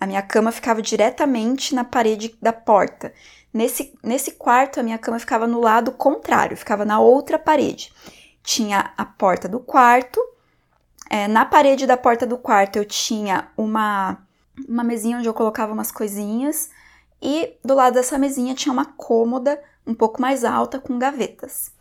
a 0.00 0.06
minha 0.06 0.22
cama 0.22 0.50
ficava 0.50 0.80
diretamente 0.80 1.74
na 1.74 1.84
parede 1.84 2.34
da 2.40 2.52
porta. 2.52 3.12
Nesse, 3.52 3.92
nesse 4.02 4.32
quarto, 4.32 4.80
a 4.80 4.82
minha 4.82 4.98
cama 4.98 5.18
ficava 5.18 5.46
no 5.46 5.60
lado 5.60 5.92
contrário, 5.92 6.56
ficava 6.56 6.84
na 6.84 6.98
outra 6.98 7.38
parede. 7.38 7.92
Tinha 8.42 8.92
a 8.96 9.04
porta 9.04 9.46
do 9.48 9.60
quarto 9.60 10.20
é, 11.10 11.26
na 11.26 11.44
parede 11.44 11.88
da 11.88 11.96
porta 11.96 12.24
do 12.24 12.38
quarto 12.38 12.76
eu 12.76 12.84
tinha 12.84 13.50
uma, 13.56 14.16
uma 14.68 14.84
mesinha 14.84 15.18
onde 15.18 15.28
eu 15.28 15.34
colocava 15.34 15.72
umas 15.72 15.90
coisinhas, 15.90 16.70
e 17.20 17.58
do 17.64 17.74
lado 17.74 17.94
dessa 17.94 18.16
mesinha 18.16 18.54
tinha 18.54 18.72
uma 18.72 18.84
cômoda 18.84 19.60
um 19.84 19.92
pouco 19.92 20.22
mais 20.22 20.44
alta 20.44 20.78
com 20.78 20.96
gavetas. 21.00 21.72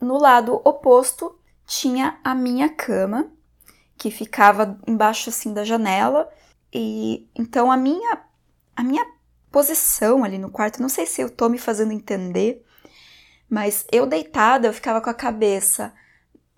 No 0.00 0.16
lado 0.16 0.60
oposto 0.64 1.38
tinha 1.66 2.18
a 2.24 2.34
minha 2.34 2.70
cama, 2.70 3.30
que 3.96 4.10
ficava 4.10 4.78
embaixo 4.86 5.28
assim 5.28 5.52
da 5.52 5.64
janela, 5.64 6.28
e 6.72 7.28
então 7.34 7.70
a 7.70 7.76
minha 7.76 8.24
a 8.74 8.82
minha 8.82 9.06
posição 9.50 10.24
ali 10.24 10.38
no 10.38 10.50
quarto, 10.50 10.80
não 10.80 10.88
sei 10.88 11.04
se 11.06 11.20
eu 11.20 11.28
tô 11.28 11.48
me 11.48 11.58
fazendo 11.58 11.92
entender, 11.92 12.64
mas 13.48 13.84
eu 13.92 14.06
deitada, 14.06 14.66
eu 14.66 14.72
ficava 14.72 15.00
com 15.00 15.10
a 15.10 15.14
cabeça 15.14 15.92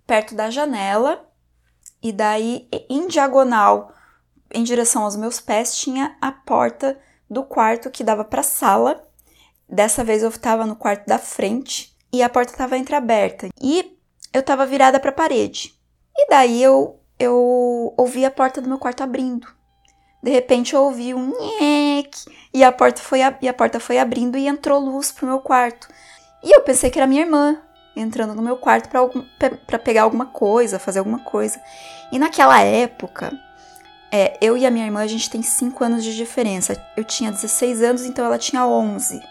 perto 0.06 0.35
da 0.35 0.49
janela 0.49 1.28
e 2.00 2.12
daí, 2.12 2.68
em 2.88 3.09
diagonal, 3.09 3.92
em 4.52 4.62
direção 4.62 5.02
aos 5.02 5.16
meus 5.16 5.40
pés, 5.40 5.76
tinha 5.76 6.16
a 6.21 6.30
porta 6.30 7.00
do 7.28 7.42
quarto 7.42 7.90
que 7.90 8.04
dava 8.04 8.25
para 8.25 8.40
a 8.40 8.44
sala. 8.44 9.02
Dessa 9.68 10.04
vez 10.04 10.23
eu 10.23 10.28
estava 10.28 10.66
no 10.66 10.76
quarto 10.76 11.06
da 11.06 11.18
frente 11.18 11.97
e 12.12 12.23
a 12.23 12.28
porta 12.28 12.52
estava 12.52 12.76
entreaberta 12.76 13.49
e 13.61 13.99
eu 14.33 14.40
estava 14.40 14.66
virada 14.66 15.00
para 15.00 15.11
a 15.11 15.14
parede. 15.14 15.75
E 16.16 16.28
daí 16.28 16.62
eu 16.62 17.00
eu 17.18 17.94
ouvi 17.97 18.25
a 18.25 18.30
porta 18.30 18.61
do 18.61 18.68
meu 18.68 18.78
quarto 18.78 19.02
abrindo. 19.02 19.47
De 20.25 20.31
repente 20.31 20.73
eu 20.73 20.83
ouvi 20.83 21.12
um 21.12 21.33
nheque 21.38 22.25
e 22.54 22.64
a 22.64 22.73
porta 22.73 23.02
foi 23.02 23.21
e 23.43 23.47
a 23.47 23.52
porta 23.52 23.78
foi 23.78 23.99
abrindo 23.99 24.38
e 24.38 24.49
entrou 24.49 24.81
luz 24.81 25.12
pro 25.12 25.26
meu 25.26 25.38
quarto. 25.38 25.87
E 26.43 26.50
eu 26.50 26.62
pensei 26.62 26.88
que 26.88 26.99
era 26.99 27.07
minha 27.07 27.21
irmã 27.21 27.59
entrando 27.95 28.35
no 28.35 28.40
meu 28.40 28.57
quarto 28.57 28.88
para 28.88 29.78
pegar 29.78 30.04
alguma 30.04 30.25
coisa, 30.25 30.78
fazer 30.78 31.00
alguma 31.00 31.19
coisa. 31.19 31.61
E 32.11 32.19
naquela 32.19 32.59
época, 32.62 33.38
é, 34.11 34.38
eu 34.40 34.57
e 34.57 34.64
a 34.64 34.71
minha 34.71 34.87
irmã, 34.87 35.00
a 35.00 35.07
gente 35.07 35.28
tem 35.28 35.43
5 35.43 35.85
anos 35.85 36.02
de 36.02 36.16
diferença. 36.16 36.83
Eu 36.97 37.04
tinha 37.04 37.31
16 37.31 37.83
anos, 37.83 38.07
então 38.07 38.25
ela 38.25 38.38
tinha 38.38 38.66
11. 38.66 39.23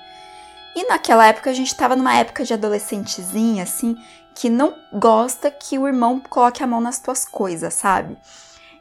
E 0.76 0.88
naquela 0.88 1.26
época 1.26 1.50
a 1.50 1.54
gente 1.54 1.76
tava 1.76 1.96
numa 1.96 2.16
época 2.16 2.46
de 2.46 2.54
adolescentezinha, 2.54 3.64
assim, 3.64 3.98
que 4.36 4.48
não 4.48 4.76
gosta 4.94 5.50
que 5.50 5.80
o 5.80 5.88
irmão 5.88 6.20
coloque 6.20 6.62
a 6.62 6.68
mão 6.68 6.80
nas 6.80 7.00
tuas 7.00 7.26
coisas, 7.26 7.74
sabe? 7.74 8.16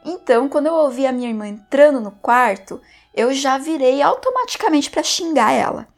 Então, 0.05 0.49
quando 0.49 0.67
eu 0.67 0.75
ouvi 0.75 1.07
a 1.07 1.13
minha 1.13 1.29
irmã 1.29 1.47
entrando 1.47 2.01
no 2.01 2.11
quarto, 2.11 2.81
eu 3.15 3.33
já 3.33 3.59
virei 3.59 4.03
automaticamente 4.03 4.91
para 4.91 5.03
xingar 5.03 5.53
ela. 5.53 5.89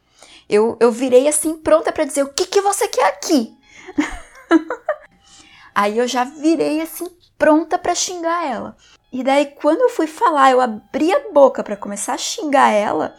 Eu, 0.48 0.76
eu 0.80 0.92
virei 0.92 1.26
assim, 1.26 1.56
pronta 1.56 1.92
para 1.92 2.04
dizer: 2.04 2.22
o 2.22 2.32
que, 2.32 2.46
que 2.46 2.60
você 2.60 2.86
quer 2.88 3.06
aqui? 3.06 3.56
Aí 5.74 5.98
eu 5.98 6.06
já 6.06 6.24
virei 6.24 6.80
assim, 6.80 7.08
pronta 7.38 7.78
para 7.78 7.94
xingar 7.94 8.46
ela. 8.46 8.76
E 9.12 9.22
daí, 9.22 9.46
quando 9.46 9.80
eu 9.80 9.90
fui 9.90 10.06
falar, 10.06 10.50
eu 10.50 10.60
abri 10.60 11.12
a 11.12 11.32
boca 11.32 11.62
para 11.62 11.76
começar 11.76 12.14
a 12.14 12.18
xingar 12.18 12.70
ela, 12.70 13.14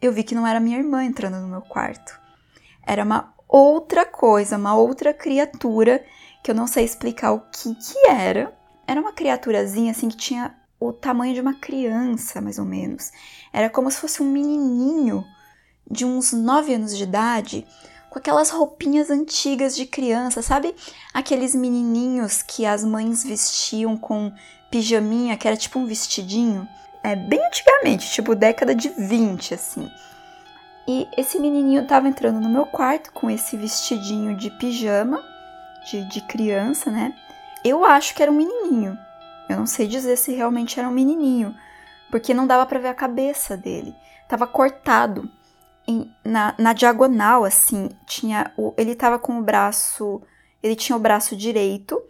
eu 0.00 0.12
vi 0.12 0.22
que 0.22 0.34
não 0.34 0.46
era 0.46 0.60
minha 0.60 0.78
irmã 0.78 1.04
entrando 1.04 1.36
no 1.36 1.48
meu 1.48 1.62
quarto. 1.62 2.18
Era 2.86 3.04
uma 3.04 3.34
outra 3.48 4.04
coisa, 4.04 4.56
uma 4.56 4.74
outra 4.74 5.12
criatura 5.14 6.04
que 6.42 6.50
eu 6.50 6.54
não 6.54 6.66
sei 6.66 6.84
explicar 6.84 7.32
o 7.32 7.40
que 7.50 7.74
que 7.74 8.08
era. 8.08 8.52
Era 8.90 9.00
uma 9.00 9.12
criaturazinha 9.12 9.92
assim 9.92 10.08
que 10.08 10.16
tinha 10.16 10.52
o 10.80 10.92
tamanho 10.92 11.32
de 11.32 11.40
uma 11.40 11.54
criança, 11.54 12.40
mais 12.40 12.58
ou 12.58 12.64
menos. 12.64 13.12
Era 13.52 13.70
como 13.70 13.88
se 13.88 13.98
fosse 13.98 14.20
um 14.20 14.28
menininho 14.28 15.24
de 15.88 16.04
uns 16.04 16.32
9 16.32 16.74
anos 16.74 16.96
de 16.96 17.04
idade, 17.04 17.64
com 18.10 18.18
aquelas 18.18 18.50
roupinhas 18.50 19.08
antigas 19.08 19.76
de 19.76 19.86
criança, 19.86 20.42
sabe? 20.42 20.74
Aqueles 21.14 21.54
menininhos 21.54 22.42
que 22.42 22.66
as 22.66 22.82
mães 22.82 23.22
vestiam 23.22 23.96
com 23.96 24.32
pijaminha, 24.72 25.36
que 25.36 25.46
era 25.46 25.56
tipo 25.56 25.78
um 25.78 25.86
vestidinho. 25.86 26.66
É 27.04 27.14
bem 27.14 27.40
antigamente, 27.46 28.10
tipo 28.10 28.34
década 28.34 28.74
de 28.74 28.88
20, 28.88 29.54
assim. 29.54 29.88
E 30.88 31.06
esse 31.16 31.38
menininho 31.38 31.86
tava 31.86 32.08
entrando 32.08 32.40
no 32.40 32.50
meu 32.50 32.66
quarto 32.66 33.12
com 33.12 33.30
esse 33.30 33.56
vestidinho 33.56 34.36
de 34.36 34.50
pijama, 34.50 35.22
de, 35.88 36.08
de 36.08 36.20
criança, 36.22 36.90
né? 36.90 37.14
Eu 37.64 37.84
acho 37.84 38.14
que 38.14 38.22
era 38.22 38.30
um 38.30 38.36
menininho. 38.36 38.96
Eu 39.48 39.56
não 39.56 39.66
sei 39.66 39.86
dizer 39.86 40.16
se 40.16 40.32
realmente 40.32 40.78
era 40.78 40.88
um 40.88 40.92
menininho, 40.92 41.54
porque 42.10 42.32
não 42.32 42.46
dava 42.46 42.64
para 42.66 42.78
ver 42.78 42.88
a 42.88 42.94
cabeça 42.94 43.56
dele. 43.56 43.94
Tava 44.28 44.46
cortado 44.46 45.28
em, 45.86 46.10
na, 46.24 46.54
na 46.58 46.72
diagonal, 46.72 47.44
assim. 47.44 47.90
Tinha 48.06 48.52
o, 48.56 48.72
ele 48.76 48.94
tava 48.94 49.18
com 49.18 49.38
o 49.38 49.42
braço, 49.42 50.22
ele 50.62 50.76
tinha 50.76 50.96
o 50.96 51.00
braço 51.00 51.36
direito 51.36 52.00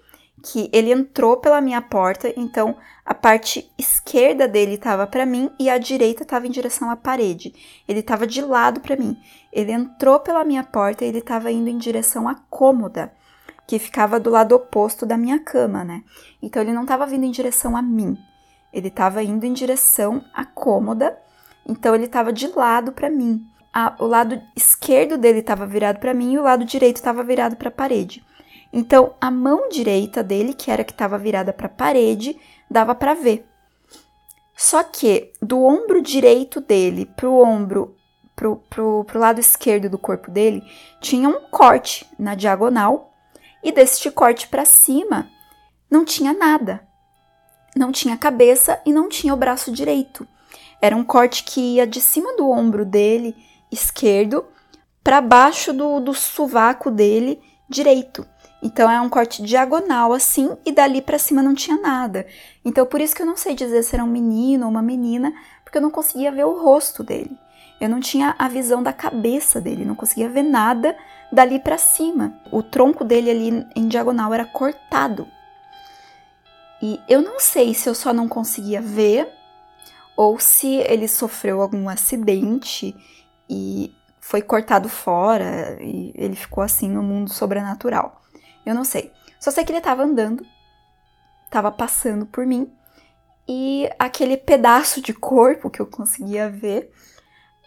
que 0.42 0.70
ele 0.72 0.92
entrou 0.92 1.36
pela 1.36 1.60
minha 1.60 1.82
porta, 1.82 2.32
então 2.36 2.76
a 3.04 3.14
parte 3.14 3.70
esquerda 3.76 4.48
dele 4.48 4.74
estava 4.74 5.06
para 5.06 5.26
mim 5.26 5.50
e 5.58 5.68
a 5.68 5.78
direita 5.78 6.22
estava 6.22 6.46
em 6.46 6.50
direção 6.50 6.90
à 6.90 6.96
parede. 6.96 7.54
Ele 7.86 8.00
estava 8.00 8.26
de 8.26 8.40
lado 8.40 8.80
para 8.80 8.96
mim. 8.96 9.16
Ele 9.52 9.72
entrou 9.72 10.20
pela 10.20 10.44
minha 10.44 10.64
porta 10.64 11.04
e 11.04 11.08
ele 11.08 11.18
estava 11.18 11.50
indo 11.50 11.68
em 11.68 11.78
direção 11.78 12.28
à 12.28 12.34
cômoda, 12.48 13.12
que 13.70 13.78
ficava 13.78 14.18
do 14.18 14.30
lado 14.30 14.52
oposto 14.56 15.06
da 15.06 15.16
minha 15.16 15.38
cama, 15.38 15.84
né? 15.84 16.02
Então 16.42 16.60
ele 16.60 16.72
não 16.72 16.82
estava 16.82 17.06
vindo 17.06 17.22
em 17.22 17.30
direção 17.30 17.76
a 17.76 17.80
mim. 17.80 18.18
Ele 18.72 18.88
estava 18.88 19.22
indo 19.22 19.46
em 19.46 19.52
direção 19.52 20.24
à 20.34 20.44
cômoda, 20.44 21.16
então 21.64 21.94
ele 21.94 22.06
estava 22.06 22.32
de 22.32 22.48
lado 22.48 22.90
para 22.90 23.08
mim. 23.08 23.46
A, 23.72 23.94
o 24.00 24.06
lado 24.06 24.42
esquerdo 24.56 25.16
dele 25.16 25.38
estava 25.38 25.64
virado 25.66 26.00
para 26.00 26.12
mim 26.12 26.32
e 26.32 26.38
o 26.40 26.42
lado 26.42 26.64
direito 26.64 26.96
estava 26.96 27.22
virado 27.22 27.54
para 27.54 27.68
a 27.68 27.70
parede. 27.70 28.26
Então, 28.72 29.14
a 29.20 29.30
mão 29.30 29.68
direita 29.68 30.20
dele, 30.20 30.52
que 30.52 30.68
era 30.68 30.82
que 30.82 30.90
estava 30.90 31.16
virada 31.16 31.52
para 31.52 31.66
a 31.66 31.70
parede, 31.70 32.36
dava 32.68 32.92
para 32.92 33.14
ver. 33.14 33.46
Só 34.56 34.82
que 34.82 35.30
do 35.40 35.62
ombro 35.62 36.02
direito 36.02 36.60
dele 36.60 37.06
para 37.06 37.28
o 37.28 37.40
ombro, 37.40 37.94
pro, 38.34 38.56
pro 39.04 39.20
lado 39.20 39.38
esquerdo 39.38 39.88
do 39.88 39.96
corpo 39.96 40.28
dele, 40.28 40.60
tinha 41.00 41.28
um 41.28 41.42
corte 41.52 42.04
na 42.18 42.34
diagonal, 42.34 43.09
e 43.62 43.72
deste 43.72 44.10
corte 44.10 44.48
para 44.48 44.64
cima 44.64 45.28
não 45.90 46.04
tinha 46.04 46.32
nada. 46.32 46.86
Não 47.76 47.92
tinha 47.92 48.16
cabeça 48.16 48.80
e 48.84 48.92
não 48.92 49.08
tinha 49.08 49.34
o 49.34 49.36
braço 49.36 49.70
direito. 49.70 50.26
Era 50.80 50.96
um 50.96 51.04
corte 51.04 51.44
que 51.44 51.76
ia 51.76 51.86
de 51.86 52.00
cima 52.00 52.36
do 52.36 52.48
ombro 52.48 52.84
dele 52.84 53.36
esquerdo 53.70 54.44
para 55.04 55.20
baixo 55.20 55.72
do, 55.72 56.00
do 56.00 56.14
sovaco 56.14 56.90
dele 56.90 57.40
direito. 57.68 58.26
Então 58.62 58.90
é 58.90 59.00
um 59.00 59.08
corte 59.08 59.42
diagonal 59.42 60.12
assim 60.12 60.56
e 60.66 60.72
dali 60.72 61.00
para 61.00 61.18
cima 61.18 61.42
não 61.42 61.54
tinha 61.54 61.78
nada. 61.78 62.26
Então 62.64 62.84
por 62.84 63.00
isso 63.00 63.14
que 63.14 63.22
eu 63.22 63.26
não 63.26 63.36
sei 63.36 63.54
dizer 63.54 63.82
se 63.82 63.94
era 63.94 64.04
um 64.04 64.08
menino 64.08 64.66
ou 64.66 64.70
uma 64.70 64.82
menina, 64.82 65.32
porque 65.64 65.78
eu 65.78 65.82
não 65.82 65.90
conseguia 65.90 66.32
ver 66.32 66.44
o 66.44 66.62
rosto 66.62 67.02
dele. 67.02 67.36
Eu 67.80 67.88
não 67.88 68.00
tinha 68.00 68.34
a 68.38 68.48
visão 68.48 68.82
da 68.82 68.92
cabeça 68.92 69.60
dele, 69.60 69.86
não 69.86 69.94
conseguia 69.94 70.28
ver 70.28 70.42
nada 70.42 70.94
dali 71.32 71.58
para 71.58 71.78
cima. 71.78 72.40
O 72.50 72.62
tronco 72.62 73.04
dele 73.04 73.30
ali 73.30 73.66
em 73.74 73.88
diagonal 73.88 74.32
era 74.32 74.44
cortado. 74.44 75.26
E 76.82 77.00
eu 77.08 77.20
não 77.20 77.38
sei 77.38 77.74
se 77.74 77.88
eu 77.88 77.94
só 77.94 78.12
não 78.12 78.28
conseguia 78.28 78.80
ver 78.80 79.28
ou 80.16 80.38
se 80.38 80.76
ele 80.76 81.08
sofreu 81.08 81.60
algum 81.60 81.88
acidente 81.88 82.94
e 83.48 83.94
foi 84.20 84.42
cortado 84.42 84.88
fora 84.88 85.76
e 85.80 86.12
ele 86.14 86.36
ficou 86.36 86.62
assim 86.62 86.88
no 86.88 87.02
mundo 87.02 87.32
sobrenatural. 87.32 88.22
Eu 88.64 88.74
não 88.74 88.84
sei. 88.84 89.12
Só 89.38 89.50
sei 89.50 89.64
que 89.64 89.72
ele 89.72 89.80
tava 89.80 90.02
andando, 90.02 90.44
tava 91.50 91.72
passando 91.72 92.26
por 92.26 92.46
mim, 92.46 92.70
e 93.48 93.90
aquele 93.98 94.36
pedaço 94.36 95.02
de 95.02 95.12
corpo 95.12 95.70
que 95.70 95.80
eu 95.80 95.86
conseguia 95.86 96.48
ver, 96.48 96.92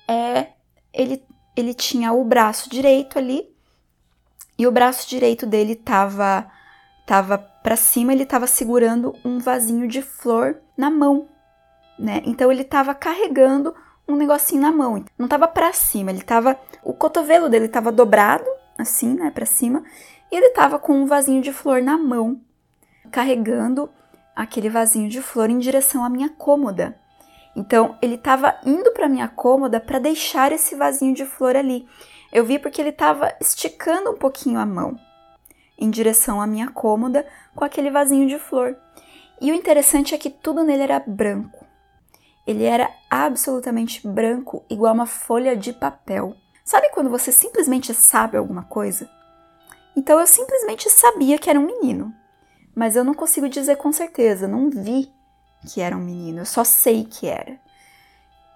é 0.07 0.53
ele, 0.93 1.25
ele 1.57 1.73
tinha 1.73 2.13
o 2.13 2.23
braço 2.23 2.69
direito 2.69 3.17
ali, 3.19 3.52
e 4.63 4.67
o 4.67 4.71
braço 4.71 5.09
direito 5.09 5.45
dele 5.45 5.75
tava, 5.75 6.49
tava 7.05 7.37
para 7.37 7.75
cima, 7.75 8.13
ele 8.13 8.25
tava 8.25 8.47
segurando 8.47 9.13
um 9.23 9.37
vasinho 9.37 9.89
de 9.89 10.01
flor 10.01 10.55
na 10.77 10.89
mão, 10.89 11.27
né? 11.99 12.21
Então 12.25 12.49
ele 12.49 12.63
tava 12.63 12.95
carregando 12.95 13.75
um 14.07 14.15
negocinho 14.15 14.61
na 14.61 14.71
mão. 14.71 15.03
Não 15.17 15.27
tava 15.27 15.49
para 15.49 15.73
cima, 15.73 16.11
ele 16.11 16.21
tava 16.21 16.57
o 16.81 16.93
cotovelo 16.93 17.49
dele 17.49 17.67
tava 17.67 17.91
dobrado 17.91 18.45
assim, 18.77 19.13
né, 19.13 19.29
para 19.31 19.45
cima, 19.45 19.83
e 20.31 20.35
ele 20.35 20.47
estava 20.47 20.79
com 20.79 20.93
um 20.93 21.05
vasinho 21.05 21.41
de 21.41 21.51
flor 21.51 21.81
na 21.81 21.97
mão, 21.97 22.39
carregando 23.11 23.89
aquele 24.33 24.69
vasinho 24.69 25.09
de 25.09 25.21
flor 25.21 25.49
em 25.49 25.59
direção 25.59 26.05
à 26.05 26.09
minha 26.09 26.29
cômoda. 26.29 26.97
Então, 27.55 27.97
ele 28.01 28.15
estava 28.15 28.55
indo 28.65 28.91
para 28.93 29.09
minha 29.09 29.27
cômoda 29.27 29.79
para 29.79 29.99
deixar 29.99 30.51
esse 30.53 30.73
vasinho 30.73 31.13
de 31.13 31.25
flor 31.25 31.55
ali. 31.55 31.85
Eu 32.33 32.43
vi 32.43 32.57
porque 32.57 32.81
ele 32.81 32.89
estava 32.89 33.31
esticando 33.39 34.09
um 34.09 34.17
pouquinho 34.17 34.59
a 34.59 34.65
mão 34.65 34.99
em 35.77 35.89
direção 35.89 36.41
à 36.41 36.47
minha 36.47 36.71
cômoda 36.71 37.27
com 37.55 37.63
aquele 37.63 37.91
vasinho 37.91 38.27
de 38.27 38.39
flor. 38.39 38.75
E 39.39 39.51
o 39.51 39.55
interessante 39.55 40.15
é 40.15 40.17
que 40.17 40.29
tudo 40.29 40.63
nele 40.63 40.81
era 40.81 40.99
branco. 40.99 41.63
Ele 42.47 42.63
era 42.63 42.89
absolutamente 43.09 44.05
branco, 44.07 44.65
igual 44.69 44.93
uma 44.93 45.05
folha 45.05 45.55
de 45.55 45.71
papel. 45.73 46.35
Sabe 46.65 46.89
quando 46.89 47.09
você 47.09 47.31
simplesmente 47.31 47.93
sabe 47.93 48.35
alguma 48.35 48.63
coisa? 48.63 49.09
Então 49.95 50.19
eu 50.19 50.25
simplesmente 50.25 50.89
sabia 50.89 51.37
que 51.37 51.49
era 51.49 51.59
um 51.59 51.65
menino, 51.65 52.13
mas 52.73 52.95
eu 52.95 53.03
não 53.03 53.13
consigo 53.13 53.47
dizer 53.47 53.77
com 53.77 53.91
certeza, 53.91 54.47
não 54.47 54.69
vi 54.71 55.13
que 55.71 55.81
era 55.81 55.95
um 55.95 55.99
menino, 55.99 56.39
eu 56.39 56.45
só 56.45 56.63
sei 56.63 57.03
que 57.03 57.27
era. 57.27 57.59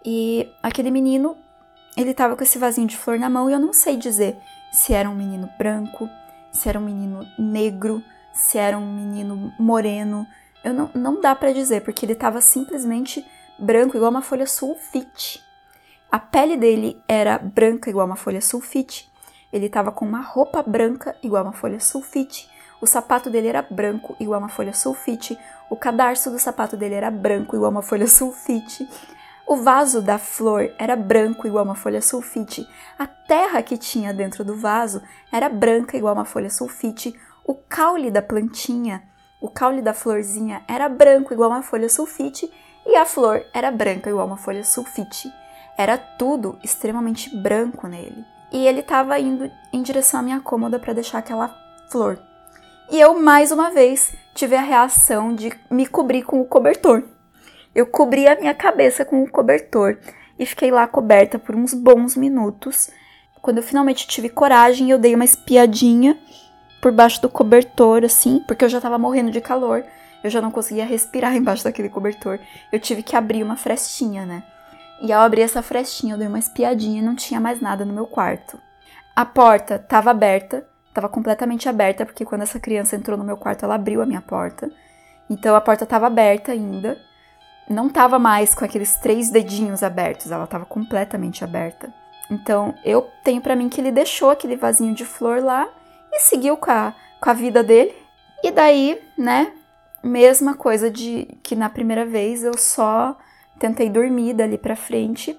E 0.04 0.50
aquele 0.64 0.90
menino, 0.90 1.38
ele 1.98 2.14
tava 2.14 2.36
com 2.36 2.44
esse 2.44 2.60
vasinho 2.60 2.88
de 2.88 2.96
flor 2.96 3.18
na 3.18 3.30
mão 3.30 3.50
e 3.50 3.54
eu 3.54 3.60
não 3.60 3.74
sei 3.74 3.98
dizer 3.98 4.38
se 4.72 4.94
era 4.94 5.10
um 5.10 5.16
menino 5.16 5.50
branco, 5.58 6.08
se 6.52 6.70
era 6.70 6.78
um 6.78 6.84
menino 6.84 7.26
negro, 7.38 8.04
se 8.32 8.58
era 8.58 8.78
um 8.78 8.94
menino 8.94 9.52
moreno. 9.58 10.26
Eu 10.64 10.74
não, 10.74 10.92
não 10.94 11.22
dá 11.22 11.36
para 11.36 11.52
dizer, 11.52 11.82
porque 11.82 12.06
ele 12.06 12.14
tava 12.14 12.40
simplesmente 12.40 13.26
branco, 13.58 13.98
igual 13.98 14.12
uma 14.12 14.22
folha 14.22 14.46
sulfite. 14.46 15.44
A 16.12 16.20
pele 16.20 16.56
dele 16.56 17.02
era 17.08 17.38
branca, 17.40 17.90
igual 17.90 18.06
uma 18.06 18.16
folha 18.16 18.42
sulfite. 18.42 19.12
Ele 19.52 19.66
estava 19.66 19.92
com 19.92 20.06
uma 20.06 20.22
roupa 20.22 20.62
branca, 20.62 21.16
igual 21.24 21.44
uma 21.44 21.54
folha 21.54 21.80
sulfite. 21.80 22.50
O 22.80 22.86
sapato 22.86 23.30
dele 23.30 23.48
era 23.48 23.62
branco, 23.64 24.16
igual 24.20 24.40
uma 24.40 24.50
folha 24.50 24.74
sulfite. 24.74 25.38
O 25.70 25.76
cadarço 25.76 26.30
do 26.30 26.38
sapato 26.38 26.78
dele 26.78 26.96
era 26.96 27.10
branco, 27.10 27.56
igual 27.56 27.72
uma 27.72 27.82
folha 27.82 28.08
sulfite. 28.08 28.88
O 29.48 29.56
vaso 29.56 30.02
da 30.02 30.18
flor 30.18 30.72
era 30.78 30.96
branco, 30.96 31.48
igual 31.48 31.64
uma 31.64 31.76
folha 31.76 32.02
sulfite. 32.02 32.68
A 33.00 33.08
terra 33.08 33.62
que 33.64 33.78
tinha 33.78 34.14
dentro 34.14 34.44
do 34.44 34.56
vaso 34.56 35.02
era 35.32 35.48
branca, 35.48 35.96
igual 35.96 36.14
uma 36.14 36.26
folha 36.26 36.50
sulfite. 36.50 37.18
O 37.46 37.56
caule 37.56 38.12
da 38.12 38.22
plantinha, 38.22 39.04
o 39.40 39.50
caule 39.50 39.82
da 39.82 39.94
florzinha, 39.94 40.64
era 40.68 40.90
branco, 40.90 41.34
igual 41.34 41.50
uma 41.50 41.64
folha 41.64 41.88
sulfite. 41.88 42.52
E 42.86 42.96
a 42.96 43.06
flor 43.06 43.46
era 43.54 43.72
branca, 43.72 44.10
igual 44.10 44.28
uma 44.28 44.38
folha 44.38 44.64
sulfite. 44.64 45.32
Era 45.78 45.98
tudo 45.98 46.60
extremamente 46.64 47.36
branco 47.38 47.88
nele 47.88 48.38
e 48.52 48.66
ele 48.66 48.80
estava 48.80 49.20
indo 49.20 49.50
em 49.72 49.82
direção 49.82 50.20
à 50.20 50.24
minha 50.24 50.40
cômoda 50.40 50.80
para 50.80 50.94
deixar 50.94 51.20
aquela 51.20 51.54
flor. 51.90 52.20
E 52.90 53.00
eu, 53.00 53.20
mais 53.20 53.52
uma 53.52 53.70
vez, 53.70 54.14
tive 54.34 54.56
a 54.56 54.62
reação 54.62 55.36
de 55.36 55.52
me 55.70 55.86
cobrir 55.86 56.24
com 56.24 56.40
o 56.40 56.46
cobertor. 56.46 57.04
Eu 57.78 57.86
cobri 57.86 58.28
a 58.28 58.36
minha 58.36 58.54
cabeça 58.54 59.06
com 59.06 59.24
o 59.24 59.30
cobertor 59.30 59.98
e 60.38 60.46
fiquei 60.46 60.72
lá 60.72 60.86
coberta 60.86 61.40
por 61.40 61.56
uns 61.56 61.74
bons 61.74 62.18
minutos 62.18 62.90
quando 63.48 63.60
eu 63.60 63.64
finalmente 63.64 64.06
tive 64.06 64.28
coragem, 64.28 64.90
eu 64.90 65.00
dei 65.00 65.16
uma 65.16 65.24
espiadinha 65.24 66.18
por 66.82 66.92
baixo 66.92 67.22
do 67.22 67.30
cobertor, 67.30 68.04
assim, 68.04 68.44
porque 68.46 68.66
eu 68.66 68.68
já 68.68 68.82
tava 68.82 68.98
morrendo 68.98 69.32
de 69.32 69.40
calor. 69.40 69.86
Eu 70.22 70.30
já 70.30 70.42
não 70.42 70.52
conseguia 70.52 70.86
respirar 70.86 71.34
embaixo 71.38 71.64
daquele 71.64 71.88
cobertor. 71.88 72.40
Eu 72.74 72.78
tive 72.78 73.02
que 73.02 73.16
abrir 73.16 73.42
uma 73.44 73.56
frestinha, 73.56 74.26
né? 74.26 74.44
E 75.02 75.14
ao 75.14 75.22
abrir 75.22 75.44
essa 75.44 75.62
frestinha, 75.62 76.16
eu 76.16 76.18
dei 76.18 76.28
uma 76.28 76.40
espiadinha 76.40 77.00
e 77.00 77.06
não 77.06 77.16
tinha 77.16 77.40
mais 77.40 77.62
nada 77.62 77.86
no 77.86 77.94
meu 77.94 78.06
quarto. 78.06 78.60
A 79.16 79.24
porta 79.24 79.76
estava 79.76 80.12
aberta, 80.12 80.68
estava 80.90 81.08
completamente 81.08 81.70
aberta, 81.70 82.06
porque 82.06 82.26
quando 82.26 82.42
essa 82.42 82.60
criança 82.60 82.98
entrou 82.98 83.18
no 83.18 83.24
meu 83.24 83.38
quarto, 83.38 83.64
ela 83.64 83.76
abriu 83.76 84.02
a 84.02 84.06
minha 84.06 84.22
porta. 84.22 84.70
Então 85.30 85.56
a 85.56 85.62
porta 85.62 85.86
estava 85.86 86.08
aberta 86.08 86.52
ainda. 86.52 86.98
Não 87.70 87.88
estava 87.88 88.18
mais 88.18 88.56
com 88.56 88.64
aqueles 88.64 88.96
três 88.96 89.30
dedinhos 89.30 89.84
abertos, 89.84 90.32
ela 90.32 90.46
estava 90.46 90.66
completamente 90.66 91.44
aberta. 91.44 91.94
Então 92.30 92.74
eu 92.84 93.10
tenho 93.24 93.42
para 93.42 93.56
mim 93.56 93.70
que 93.70 93.80
ele 93.80 93.92
deixou 93.92 94.30
aquele 94.30 94.56
vasinho 94.56 94.94
de 94.94 95.06
flor 95.06 95.42
lá 95.44 95.68
e 96.12 96.20
seguiu 96.20 96.58
com 96.58 96.72
a, 96.72 96.94
com 97.20 97.30
a 97.30 97.34
vida 97.34 97.64
dele. 97.64 97.94
E 98.44 98.52
daí, 98.52 99.02
né, 99.18 99.52
mesma 100.04 100.54
coisa 100.56 100.90
de 100.90 101.28
que 101.44 101.56
na 101.56 101.70
primeira 101.70 102.06
vez 102.06 102.44
eu 102.44 102.58
só 102.58 103.18
tentei 103.60 103.90
dormir 103.90 104.34
dali 104.34 104.58
pra 104.58 104.76
frente, 104.76 105.38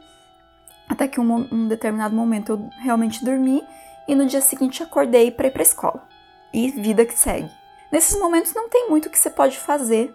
até 0.89 1.07
que 1.07 1.21
um, 1.21 1.49
um 1.53 1.69
determinado 1.69 2.15
momento 2.15 2.53
eu 2.53 2.71
realmente 2.83 3.25
dormi 3.25 3.63
e 4.07 4.15
no 4.15 4.27
dia 4.27 4.41
seguinte 4.41 4.83
acordei 4.83 5.31
para 5.31 5.47
ir 5.47 5.51
pra 5.51 5.63
escola. 5.63 6.03
E 6.53 6.71
vida 6.71 7.05
que 7.05 7.19
segue. 7.19 7.51
Nesses 7.93 8.19
momentos 8.19 8.55
não 8.55 8.69
tem 8.69 8.89
muito 8.89 9.11
que 9.11 9.19
você 9.19 9.31
pode 9.31 9.59
fazer, 9.59 10.13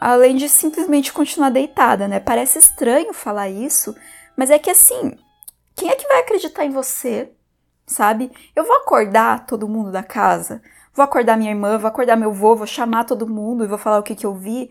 além 0.00 0.36
de 0.36 0.48
simplesmente 0.48 1.12
continuar 1.12 1.50
deitada, 1.50 2.08
né? 2.08 2.20
Parece 2.20 2.58
estranho 2.58 3.12
falar 3.12 3.48
isso, 3.48 3.94
mas 4.36 4.50
é 4.50 4.58
que 4.58 4.70
assim, 4.70 5.16
quem 5.74 5.90
é 5.90 5.96
que 5.96 6.08
vai 6.08 6.20
acreditar 6.20 6.64
em 6.64 6.70
você, 6.70 7.32
sabe? 7.86 8.30
Eu 8.54 8.64
vou 8.64 8.76
acordar 8.76 9.46
todo 9.46 9.68
mundo 9.68 9.90
da 9.90 10.02
casa, 10.02 10.62
vou 10.94 11.04
acordar 11.04 11.36
minha 11.36 11.50
irmã, 11.50 11.78
vou 11.78 11.88
acordar 11.88 12.16
meu 12.16 12.30
avô, 12.30 12.56
vou 12.56 12.66
chamar 12.66 13.04
todo 13.04 13.28
mundo 13.28 13.64
e 13.64 13.68
vou 13.68 13.78
falar 13.78 13.98
o 13.98 14.02
que, 14.02 14.14
que 14.14 14.26
eu 14.26 14.34
vi 14.34 14.70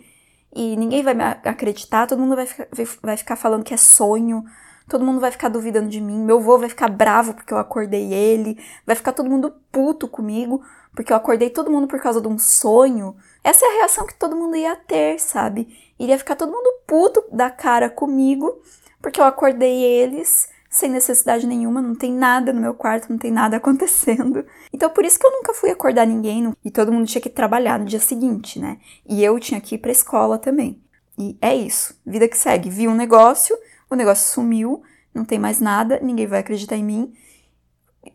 e 0.56 0.78
ninguém 0.78 1.04
vai 1.04 1.14
me 1.14 1.24
acreditar, 1.24 2.08
todo 2.08 2.20
mundo 2.20 2.36
vai 2.36 2.46
ficar, 2.46 2.68
vai 3.04 3.18
ficar 3.18 3.36
falando 3.36 3.64
que 3.64 3.74
é 3.74 3.78
sonho, 3.78 4.44
todo 4.88 5.04
mundo 5.04 5.20
vai 5.20 5.30
ficar 5.30 5.50
duvidando 5.50 5.90
de 5.90 6.00
mim, 6.00 6.18
meu 6.24 6.38
avô 6.38 6.58
vai 6.58 6.70
ficar 6.70 6.88
bravo 6.88 7.34
porque 7.34 7.54
eu 7.54 7.58
acordei 7.58 8.14
ele, 8.14 8.58
vai 8.86 8.96
ficar 8.96 9.12
todo 9.12 9.30
mundo 9.30 9.54
puto 9.70 10.08
comigo 10.08 10.64
porque 10.96 11.12
eu 11.12 11.18
acordei 11.18 11.50
todo 11.50 11.70
mundo 11.70 11.88
por 11.88 12.00
causa 12.00 12.22
de 12.22 12.28
um 12.28 12.40
sonho. 12.40 13.16
Essa 13.44 13.66
é 13.66 13.70
a 13.70 13.74
reação 13.80 14.08
que 14.08 14.16
todo 14.16 14.36
mundo 14.36 14.56
ia 14.56 14.76
ter, 14.76 15.20
sabe? 15.20 15.78
Iria 16.00 16.18
ficar 16.18 16.36
todo 16.36 16.52
mundo 16.52 16.80
puto 16.88 17.24
da 17.32 17.50
cara 17.50 17.90
comigo 17.90 18.62
porque 19.02 19.20
eu 19.20 19.26
acordei 19.26 19.84
eles 19.84 20.50
sem 20.68 20.90
necessidade 20.90 21.46
nenhuma, 21.46 21.82
não 21.82 21.96
tem 21.96 22.12
nada 22.12 22.52
no 22.52 22.60
meu 22.60 22.74
quarto, 22.74 23.10
não 23.10 23.18
tem 23.18 23.32
nada 23.32 23.56
acontecendo. 23.58 24.46
Então 24.74 24.90
por 24.90 25.06
isso 25.06 25.20
que 25.20 25.28
eu 25.28 25.32
nunca 25.32 25.54
fui 25.54 25.70
acordar 25.70 26.08
ninguém 26.08 26.54
e 26.64 26.72
todo 26.72 26.92
mundo 26.92 27.08
tinha 27.08 27.22
que 27.22 27.30
trabalhar 27.30 27.80
no 27.80 27.86
dia 27.86 28.00
seguinte, 28.00 28.60
né? 28.60 28.78
E 29.08 29.24
eu 29.24 29.40
tinha 29.40 29.62
que 29.62 29.76
ir 29.76 29.78
pra 29.78 29.92
escola 29.92 30.38
também. 30.38 30.82
E 31.18 31.38
é 31.42 31.56
isso, 31.56 32.00
vida 32.06 32.28
que 32.28 32.38
segue. 32.38 32.70
Vi 32.70 32.88
um 32.88 32.96
negócio, 32.96 33.56
o 33.90 33.96
negócio 33.96 34.34
sumiu, 34.34 34.82
não 35.14 35.24
tem 35.24 35.40
mais 35.40 35.62
nada, 35.62 36.00
ninguém 36.02 36.28
vai 36.28 36.40
acreditar 36.40 36.76
em 36.76 36.84
mim. 36.84 37.14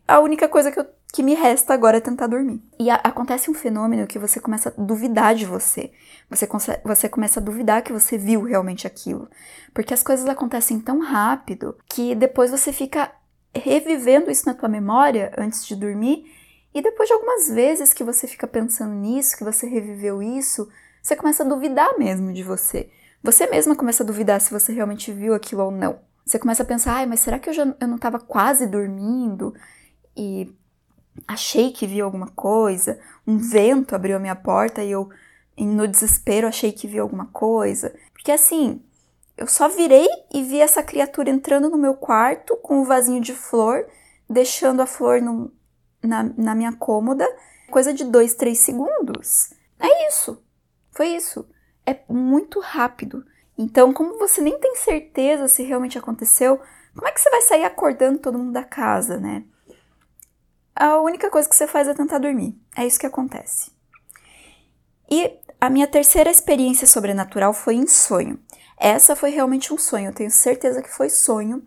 A 0.07 0.19
única 0.19 0.47
coisa 0.47 0.71
que 0.71 0.79
eu 0.79 0.85
que 1.11 1.21
me 1.21 1.33
resta 1.33 1.73
agora 1.73 1.97
é 1.97 2.01
tentar 2.01 2.27
dormir. 2.27 2.63
E 2.79 2.89
a, 2.89 2.95
acontece 2.95 3.51
um 3.51 3.53
fenômeno 3.53 4.07
que 4.07 4.17
você 4.17 4.39
começa 4.39 4.69
a 4.69 4.81
duvidar 4.81 5.35
de 5.35 5.45
você. 5.45 5.91
Você, 6.29 6.47
você 6.83 7.09
começa 7.09 7.39
a 7.39 7.43
duvidar 7.43 7.83
que 7.83 7.91
você 7.91 8.17
viu 8.17 8.43
realmente 8.43 8.87
aquilo. 8.87 9.29
Porque 9.73 9.93
as 9.93 10.01
coisas 10.01 10.25
acontecem 10.27 10.79
tão 10.79 10.99
rápido 10.99 11.75
que 11.89 12.15
depois 12.15 12.49
você 12.49 12.71
fica 12.71 13.11
revivendo 13.53 14.31
isso 14.31 14.45
na 14.45 14.53
tua 14.53 14.69
memória 14.69 15.33
antes 15.37 15.65
de 15.65 15.75
dormir. 15.75 16.25
E 16.73 16.81
depois 16.81 17.09
de 17.09 17.13
algumas 17.13 17.49
vezes 17.49 17.93
que 17.93 18.03
você 18.03 18.25
fica 18.25 18.47
pensando 18.47 18.93
nisso, 18.93 19.35
que 19.37 19.43
você 19.43 19.67
reviveu 19.67 20.23
isso, 20.23 20.69
você 21.03 21.15
começa 21.15 21.43
a 21.43 21.47
duvidar 21.47 21.97
mesmo 21.97 22.31
de 22.31 22.43
você. 22.43 22.89
Você 23.21 23.45
mesma 23.47 23.75
começa 23.75 24.03
a 24.03 24.05
duvidar 24.05 24.39
se 24.39 24.51
você 24.51 24.71
realmente 24.71 25.11
viu 25.11 25.33
aquilo 25.33 25.63
ou 25.63 25.71
não. 25.71 25.99
Você 26.25 26.39
começa 26.39 26.63
a 26.63 26.65
pensar, 26.65 26.93
ai, 26.93 27.05
mas 27.05 27.19
será 27.19 27.37
que 27.37 27.49
eu, 27.49 27.53
já, 27.53 27.75
eu 27.79 27.87
não 27.87 27.97
estava 27.97 28.17
quase 28.17 28.65
dormindo? 28.65 29.53
E 30.15 30.49
achei 31.27 31.71
que 31.71 31.87
vi 31.87 32.01
alguma 32.01 32.27
coisa, 32.27 32.99
um 33.25 33.37
vento 33.37 33.95
abriu 33.95 34.17
a 34.17 34.19
minha 34.19 34.35
porta 34.35 34.83
e 34.83 34.91
eu, 34.91 35.09
no 35.57 35.87
desespero, 35.87 36.47
achei 36.47 36.71
que 36.71 36.87
vi 36.87 36.99
alguma 36.99 37.25
coisa. 37.27 37.93
Porque 38.13 38.31
assim, 38.31 38.81
eu 39.37 39.47
só 39.47 39.67
virei 39.67 40.07
e 40.33 40.43
vi 40.43 40.59
essa 40.59 40.83
criatura 40.83 41.29
entrando 41.29 41.69
no 41.69 41.77
meu 41.77 41.95
quarto 41.95 42.55
com 42.57 42.77
o 42.77 42.81
um 42.81 42.83
vasinho 42.83 43.21
de 43.21 43.33
flor, 43.33 43.87
deixando 44.29 44.81
a 44.81 44.85
flor 44.85 45.21
no, 45.21 45.51
na, 46.03 46.23
na 46.37 46.55
minha 46.55 46.73
cômoda, 46.73 47.27
coisa 47.69 47.93
de 47.93 48.03
dois, 48.03 48.33
três 48.33 48.59
segundos. 48.59 49.53
É 49.79 50.07
isso. 50.07 50.43
Foi 50.91 51.07
isso. 51.07 51.47
É 51.85 51.97
muito 52.07 52.59
rápido. 52.59 53.25
Então, 53.57 53.93
como 53.93 54.17
você 54.17 54.41
nem 54.41 54.59
tem 54.59 54.75
certeza 54.75 55.47
se 55.47 55.63
realmente 55.63 55.97
aconteceu, 55.97 56.59
como 56.95 57.07
é 57.07 57.11
que 57.11 57.19
você 57.19 57.29
vai 57.29 57.41
sair 57.41 57.63
acordando 57.63 58.19
todo 58.19 58.37
mundo 58.37 58.51
da 58.51 58.63
casa, 58.63 59.17
né? 59.17 59.43
A 60.81 60.99
única 60.99 61.29
coisa 61.29 61.47
que 61.47 61.55
você 61.55 61.67
faz 61.67 61.87
é 61.87 61.93
tentar 61.93 62.17
dormir. 62.17 62.59
É 62.75 62.87
isso 62.87 62.99
que 62.99 63.05
acontece. 63.05 63.71
E 65.09 65.37
a 65.59 65.69
minha 65.69 65.85
terceira 65.85 66.31
experiência 66.31 66.87
sobrenatural 66.87 67.53
foi 67.53 67.75
em 67.75 67.85
sonho. 67.85 68.39
Essa 68.79 69.15
foi 69.15 69.29
realmente 69.29 69.71
um 69.71 69.77
sonho, 69.77 70.07
eu 70.07 70.13
tenho 70.13 70.31
certeza 70.31 70.81
que 70.81 70.89
foi 70.89 71.07
sonho, 71.07 71.61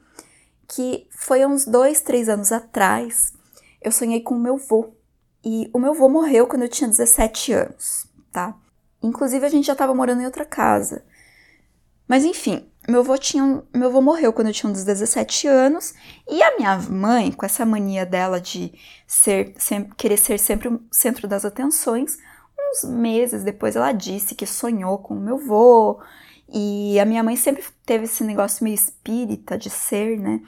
que 0.66 1.06
foi 1.12 1.44
há 1.44 1.46
uns 1.46 1.64
dois, 1.64 2.00
três 2.00 2.28
anos 2.28 2.50
atrás. 2.50 3.32
Eu 3.80 3.92
sonhei 3.92 4.20
com 4.20 4.34
o 4.34 4.40
meu 4.40 4.56
vô. 4.56 4.92
E 5.44 5.70
o 5.72 5.78
meu 5.78 5.94
vô 5.94 6.08
morreu 6.08 6.48
quando 6.48 6.62
eu 6.62 6.68
tinha 6.68 6.88
17 6.88 7.52
anos, 7.52 8.08
tá? 8.32 8.56
Inclusive 9.00 9.46
a 9.46 9.48
gente 9.48 9.66
já 9.66 9.74
estava 9.74 9.94
morando 9.94 10.22
em 10.22 10.26
outra 10.26 10.44
casa. 10.44 11.04
Mas 12.08 12.24
enfim, 12.24 12.68
meu 12.88 13.00
avô 13.00 13.16
tinha, 13.16 13.62
meu 13.74 13.88
avô 13.88 14.00
morreu 14.00 14.32
quando 14.32 14.48
eu 14.48 14.52
tinha 14.52 14.70
uns 14.70 14.84
17 14.84 15.46
anos, 15.46 15.94
e 16.28 16.42
a 16.42 16.56
minha 16.56 16.78
mãe, 16.78 17.32
com 17.32 17.46
essa 17.46 17.64
mania 17.64 18.04
dela 18.04 18.40
de 18.40 18.72
ser, 19.06 19.54
querer 19.96 20.16
ser 20.16 20.38
sempre 20.38 20.68
o 20.68 20.80
centro 20.90 21.26
das 21.26 21.44
atenções, 21.44 22.18
uns 22.58 22.84
meses 22.88 23.42
depois 23.42 23.76
ela 23.76 23.92
disse 23.92 24.34
que 24.34 24.46
sonhou 24.46 24.98
com 24.98 25.14
o 25.14 25.20
meu 25.20 25.36
avô, 25.36 26.00
e 26.48 26.98
a 27.00 27.04
minha 27.04 27.22
mãe 27.22 27.36
sempre 27.36 27.64
teve 27.86 28.04
esse 28.04 28.22
negócio 28.22 28.62
meio 28.64 28.74
espírita 28.74 29.56
de 29.56 29.70
ser, 29.70 30.18
né? 30.18 30.40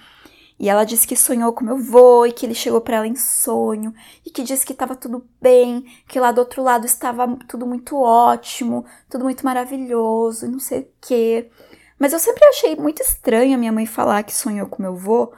E 0.59 0.69
ela 0.71 0.85
disse 0.85 1.07
que 1.07 1.17
sonhou 1.17 1.53
com 1.53 1.65
meu 1.65 1.77
avô 1.77 2.25
e 2.25 2.33
que 2.33 2.47
ele 2.47 2.55
chegou 2.55 2.81
para 2.81 2.97
ela 2.97 3.07
em 3.07 3.17
sonho 3.17 3.93
e 4.25 4.31
que 4.31 4.43
disse 4.43 4.65
que 4.65 4.73
estava 4.73 4.97
tudo 4.97 5.27
bem, 5.41 5.85
que 6.09 6.19
lá 6.19 6.33
do 6.33 6.39
outro 6.39 6.63
lado 6.63 6.87
estava 6.87 7.37
tudo 7.47 7.67
muito 7.67 8.01
ótimo, 8.01 8.87
tudo 9.09 9.25
muito 9.25 9.45
maravilhoso 9.45 10.47
e 10.47 10.49
não 10.49 10.59
sei 10.59 10.81
o 10.81 10.89
quê. 11.01 11.51
Mas 11.99 12.13
eu 12.13 12.19
sempre 12.19 12.45
achei 12.47 12.77
muito 12.77 13.03
estranho 13.03 13.55
a 13.55 13.59
minha 13.59 13.73
mãe 13.73 13.87
falar 13.87 14.23
que 14.23 14.35
sonhou 14.35 14.67
com 14.67 14.83
meu 14.83 14.93
avô 14.93 15.33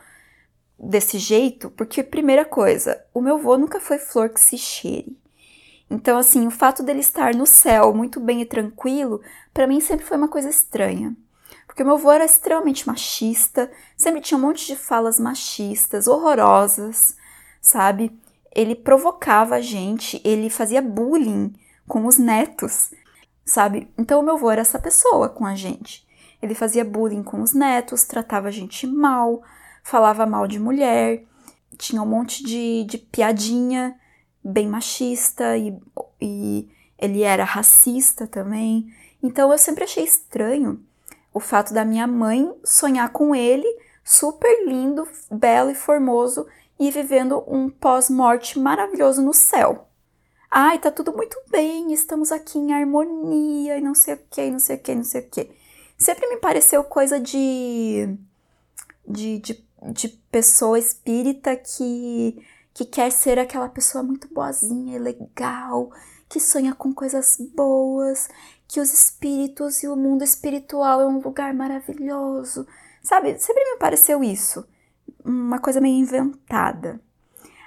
desse 0.79 1.19
jeito, 1.19 1.71
porque, 1.71 2.03
primeira 2.03 2.45
coisa, 2.45 3.05
o 3.13 3.21
meu 3.21 3.37
avô 3.37 3.57
nunca 3.57 3.81
foi 3.81 3.99
flor 3.99 4.29
que 4.29 4.41
se 4.41 4.57
cheire. 4.57 5.17
Então, 5.91 6.19
assim, 6.19 6.47
o 6.47 6.51
fato 6.51 6.83
dele 6.83 7.01
estar 7.01 7.35
no 7.35 7.47
céu 7.47 7.95
muito 7.95 8.21
bem 8.21 8.43
e 8.43 8.47
tranquilo, 8.47 9.21
para 9.55 9.67
mim 9.67 9.81
sempre 9.81 10.05
foi 10.05 10.17
uma 10.17 10.29
coisa 10.29 10.51
estranha. 10.51 11.17
Porque 11.67 11.83
o 11.83 11.87
meu 11.87 11.95
avô 11.95 12.11
era 12.11 12.25
extremamente 12.25 12.87
machista, 12.87 13.71
sempre 13.97 14.21
tinha 14.21 14.37
um 14.37 14.41
monte 14.41 14.67
de 14.67 14.77
falas 14.77 15.19
machistas, 15.19 16.07
horrorosas, 16.07 17.17
sabe? 17.61 18.19
Ele 18.55 18.75
provocava 18.75 19.57
a 19.57 19.61
gente, 19.61 20.21
ele 20.25 20.51
fazia 20.51 20.83
bullying 20.83 21.55
com 21.87 22.05
os 22.07 22.19
netos, 22.19 22.91
sabe? 23.45 23.89
Então 23.97 24.21
o 24.21 24.23
meu 24.23 24.35
avô 24.35 24.51
era 24.51 24.61
essa 24.61 24.79
pessoa 24.79 25.29
com 25.29 25.47
a 25.47 25.55
gente. 25.55 26.08
Ele 26.41 26.55
fazia 26.55 26.85
bullying 26.85 27.23
com 27.23 27.43
os 27.43 27.53
netos, 27.53 28.05
tratava 28.05 28.49
a 28.49 28.51
gente 28.51 28.87
mal, 28.87 29.43
falava 29.83 30.25
mal 30.25 30.47
de 30.47 30.59
mulher, 30.59 31.25
tinha 31.77 32.03
um 32.03 32.07
monte 32.07 32.45
de, 32.45 32.85
de 32.85 32.99
piadinha 32.99 33.99
bem 34.43 34.69
machista 34.69 35.57
e, 35.57 35.77
e 36.21 36.69
ele 36.99 37.23
era 37.23 37.45
racista 37.45 38.27
também. 38.27 38.93
Então 39.23 39.51
eu 39.51 39.59
sempre 39.59 39.85
achei 39.85 40.05
estranho 40.05 40.83
o 41.35 41.41
fato 41.41 41.75
da 41.75 41.85
minha 41.85 42.07
mãe 42.07 42.53
sonhar 42.65 43.11
com 43.11 43.35
ele, 43.35 43.67
super 44.05 44.67
lindo, 44.67 45.07
belo 45.31 45.71
e 45.71 45.75
formoso, 45.75 46.47
e 46.79 46.91
vivendo 46.91 47.43
um 47.47 47.69
pós-morte 47.69 48.59
maravilhoso 48.59 49.21
no 49.21 49.35
céu. 49.35 49.89
Ai, 50.51 50.79
tá 50.79 50.91
tudo 50.91 51.13
muito 51.13 51.37
bem, 51.51 51.93
estamos 51.93 52.33
aqui 52.33 52.59
em 52.59 52.73
harmonia 52.73 53.77
e 53.77 53.81
não 53.81 53.95
sei 53.95 54.15
o 54.15 54.21
que, 54.31 54.51
não 54.51 54.59
sei 54.59 54.77
o 54.77 54.79
que, 54.79 54.95
não 54.95 55.05
sei 55.05 55.21
o 55.21 55.29
que 55.29 55.51
sempre 55.99 56.29
me 56.29 56.37
pareceu 56.37 56.85
coisa 56.85 57.19
de, 57.19 58.17
de, 59.07 59.39
de, 59.39 59.65
de 59.93 60.09
pessoa 60.31 60.79
espírita 60.79 61.57
que, 61.57 62.47
que 62.73 62.85
quer 62.85 63.11
ser 63.11 63.39
aquela 63.39 63.69
pessoa 63.69 64.05
muito 64.05 64.33
boazinha 64.33 64.97
e 64.97 65.01
legal, 65.01 65.91
que 66.29 66.39
sonha 66.39 66.75
com 66.75 66.95
coisas 66.95 67.37
boas, 67.55 68.29
que 68.69 68.81
os 68.81 68.93
espíritos 68.93 69.83
e 69.83 69.89
o 69.89 69.97
mundo 69.97 70.23
espiritual 70.23 71.01
é 71.01 71.07
um 71.07 71.21
lugar 71.21 71.53
maravilhoso. 71.53 72.67
Sabe, 73.03 73.39
sempre 73.39 73.65
me 73.65 73.79
pareceu 73.79 74.23
isso. 74.23 74.67
uma 75.25 75.59
coisa 75.59 75.81
meio 75.81 75.97
inventada. 75.97 77.01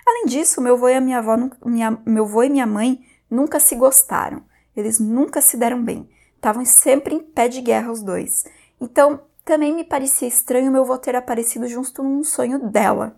Além 0.08 0.26
disso, 0.26 0.62
meu 0.62 0.76
avô 0.76 0.88
e 0.88 1.00
minha 1.00 1.20
avó, 1.20 1.38
minha, 1.66 2.02
meu 2.06 2.24
avô 2.24 2.44
e 2.44 2.50
minha 2.50 2.68
mãe 2.68 3.04
nunca 3.30 3.60
se 3.60 3.76
gostaram. 3.76 4.44
Eles 4.76 5.00
nunca 5.00 5.42
se 5.42 5.58
deram 5.58 5.84
bem. 5.84 6.10
Estavam 6.42 6.66
sempre 6.66 7.14
em 7.14 7.20
pé 7.20 7.48
de 7.48 7.62
guerra 7.62 7.92
os 7.92 8.02
dois. 8.02 8.46
Então, 8.82 9.22
também 9.46 9.76
me 9.76 9.84
parecia 9.84 10.28
estranho 10.28 10.72
meu 10.72 10.82
avô 10.82 10.98
ter 10.98 11.16
aparecido 11.16 11.68
junto 11.68 12.02
num 12.02 12.24
sonho 12.24 12.58
dela. 12.58 13.16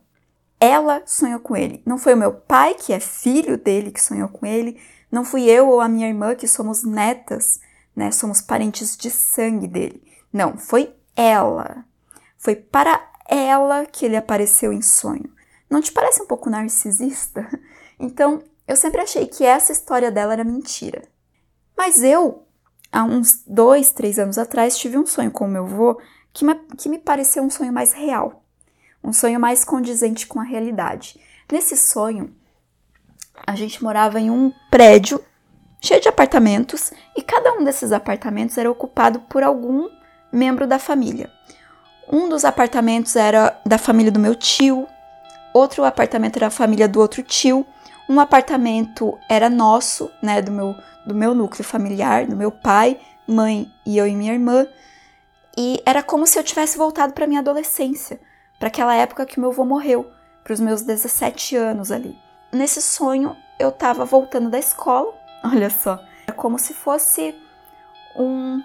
Ela 0.60 1.02
sonhou 1.06 1.40
com 1.40 1.56
ele. 1.56 1.82
Não 1.86 1.98
foi 1.98 2.16
o 2.16 2.18
meu 2.18 2.34
pai, 2.34 2.74
que 2.74 2.92
é 2.92 3.00
filho 3.00 3.58
dele, 3.58 3.92
que 3.92 4.02
sonhou 4.02 4.28
com 4.28 4.46
ele. 4.46 4.78
Não 5.10 5.24
fui 5.24 5.44
eu 5.46 5.70
ou 5.70 5.80
a 5.80 5.88
minha 5.88 6.10
irmã, 6.10 6.36
que 6.36 6.50
somos 6.50 6.84
netas, 6.84 7.62
né? 7.96 8.12
Somos 8.12 8.42
parentes 8.42 8.98
de 8.98 9.10
sangue 9.10 9.70
dele. 9.70 10.04
Não, 10.34 10.58
foi 10.58 10.94
ela. 11.16 11.86
Foi 12.38 12.58
para 12.58 13.10
ela 13.26 13.86
que 13.86 14.06
ele 14.06 14.18
apareceu 14.18 14.74
em 14.74 14.82
sonho. 14.82 15.34
Não 15.70 15.80
te 15.80 15.94
parece 15.94 16.22
um 16.22 16.28
pouco 16.28 16.50
narcisista? 16.50 17.48
Então, 18.00 18.44
eu 18.68 18.76
sempre 18.76 19.00
achei 19.00 19.28
que 19.28 19.46
essa 19.46 19.72
história 19.72 20.12
dela 20.12 20.34
era 20.34 20.44
mentira. 20.44 21.04
Mas 21.78 22.04
eu, 22.04 22.44
há 22.94 23.04
uns 23.04 23.44
dois, 23.48 23.92
três 23.92 24.20
anos 24.20 24.38
atrás, 24.38 24.78
tive 24.78 24.98
um 24.98 25.06
sonho 25.06 25.32
com 25.32 25.48
meu 25.48 25.66
avô 25.66 26.00
que 26.32 26.46
me, 26.46 26.54
que 26.78 26.88
me 26.88 27.00
pareceu 27.00 27.44
um 27.44 27.50
sonho 27.50 27.74
mais 27.74 27.92
real, 27.92 28.44
um 29.04 29.12
sonho 29.12 29.40
mais 29.40 29.66
condizente 29.66 30.28
com 30.28 30.40
a 30.40 30.44
realidade. 30.44 31.20
Nesse 31.52 31.76
sonho, 31.76 32.34
a 33.46 33.56
gente 33.56 33.84
morava 33.84 34.20
em 34.20 34.30
um 34.30 34.54
prédio 34.70 35.20
cheio 35.82 36.00
de 36.00 36.08
apartamentos 36.08 36.94
e 37.18 37.22
cada 37.22 37.54
um 37.54 37.64
desses 37.64 37.92
apartamentos 37.92 38.58
era 38.58 38.72
ocupado 38.72 39.20
por 39.22 39.44
algum 39.44 39.90
membro 40.32 40.68
da 40.68 40.80
família. 40.80 41.30
Um 42.10 42.30
dos 42.30 42.46
apartamentos 42.46 43.16
era 43.16 43.60
da 43.66 43.78
família 43.78 44.12
do 44.12 44.20
meu 44.20 44.36
tio, 44.36 44.88
outro 45.54 45.84
apartamento 45.84 46.38
era 46.38 46.48
a 46.48 46.52
família 46.52 46.88
do 46.88 47.00
outro 47.00 47.24
tio, 47.24 47.66
um 48.10 48.20
apartamento 48.20 49.18
era 49.30 49.50
nosso, 49.50 50.12
né, 50.22 50.42
do 50.42 50.52
meu, 50.52 50.76
do 51.06 51.16
meu 51.16 51.34
núcleo 51.34 51.64
familiar, 51.64 52.26
do 52.26 52.36
meu 52.36 52.52
pai, 52.52 53.00
mãe 53.28 53.72
e 53.86 53.98
eu 53.98 54.08
e 54.08 54.16
minha 54.16 54.34
irmã. 54.34 54.68
E 55.58 55.82
era 55.86 56.02
como 56.02 56.26
se 56.26 56.38
eu 56.38 56.44
tivesse 56.44 56.78
voltado 56.78 57.14
para 57.14 57.28
minha 57.28 57.40
adolescência, 57.40 58.20
para 58.60 58.68
aquela 58.68 58.96
época 58.96 59.26
que 59.26 59.40
meu 59.40 59.52
avô 59.52 59.66
morreu, 59.66 60.12
para 60.44 60.54
os 60.54 60.60
meus 60.60 60.82
17 60.82 61.56
anos 61.56 61.92
ali. 61.92 62.18
Nesse 62.52 62.82
sonho, 62.82 63.36
eu 63.60 63.70
estava 63.70 64.06
voltando 64.06 64.50
da 64.50 64.60
escola, 64.60 65.14
olha 65.44 65.70
só, 65.70 66.00
era 66.28 66.36
como 66.36 66.58
se 66.60 66.74
fosse 66.74 67.36
um, 68.16 68.62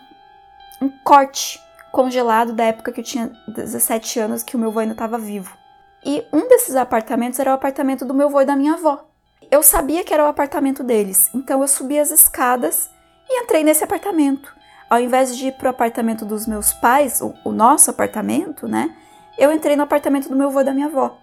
um 0.81 0.88
corte 1.05 1.61
congelado 1.92 2.53
da 2.53 2.64
época 2.64 2.92
que 2.92 3.01
eu 3.01 3.05
tinha 3.05 3.33
17 3.48 4.20
anos, 4.20 4.42
que 4.42 4.57
o 4.57 4.59
meu 4.59 4.70
avô 4.70 4.81
ainda 4.81 4.92
estava 4.92 5.18
vivo. 5.18 5.57
E 6.05 6.24
um 6.33 6.48
desses 6.48 6.77
apartamentos 6.77 7.38
era 7.38 7.51
o 7.51 7.55
apartamento 7.55 8.05
do 8.05 8.14
meu 8.14 8.29
avô 8.29 8.40
e 8.40 8.44
da 8.44 8.57
minha 8.57 8.74
avó. 8.74 9.08
Eu 9.51 9.62
sabia 9.62 10.05
que 10.05 10.12
era 10.12 10.24
o 10.24 10.29
apartamento 10.29 10.83
deles, 10.83 11.31
então 11.35 11.62
eu 11.62 11.68
subi 11.68 11.98
as 11.98 12.11
escadas 12.11 12.90
e 13.29 13.42
entrei 13.42 13.64
nesse 13.64 13.85
apartamento. 13.85 14.55
Ao 14.90 15.01
invés 15.01 15.37
de 15.37 15.48
ir 15.48 15.53
pro 15.53 15.68
apartamento 15.68 16.24
dos 16.24 16.46
meus 16.46 16.72
pais, 16.72 17.20
o, 17.20 17.35
o 17.44 17.53
nosso 17.53 17.90
apartamento, 17.90 18.66
né? 18.66 18.94
Eu 19.38 19.53
entrei 19.53 19.77
no 19.77 19.83
apartamento 19.83 20.29
do 20.29 20.37
meu 20.37 20.48
avô 20.48 20.61
e 20.61 20.64
da 20.64 20.74
minha 20.74 20.87
avó. 20.87 21.18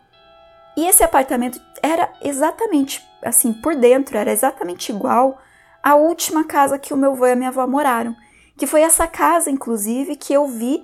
E 0.77 0.85
esse 0.85 1.03
apartamento 1.03 1.59
era 1.81 2.11
exatamente 2.21 3.05
assim, 3.25 3.51
por 3.51 3.75
dentro, 3.75 4.17
era 4.17 4.31
exatamente 4.31 4.91
igual 4.91 5.41
à 5.81 5.95
última 5.95 6.43
casa 6.43 6.77
que 6.77 6.93
o 6.93 6.97
meu 6.97 7.11
avô 7.11 7.25
e 7.25 7.31
a 7.31 7.35
minha 7.35 7.49
avó 7.49 7.65
moraram. 7.67 8.15
Que 8.57 8.67
foi 8.67 8.81
essa 8.81 9.07
casa, 9.07 9.49
inclusive, 9.49 10.15
que 10.15 10.31
eu 10.31 10.47
vi 10.47 10.83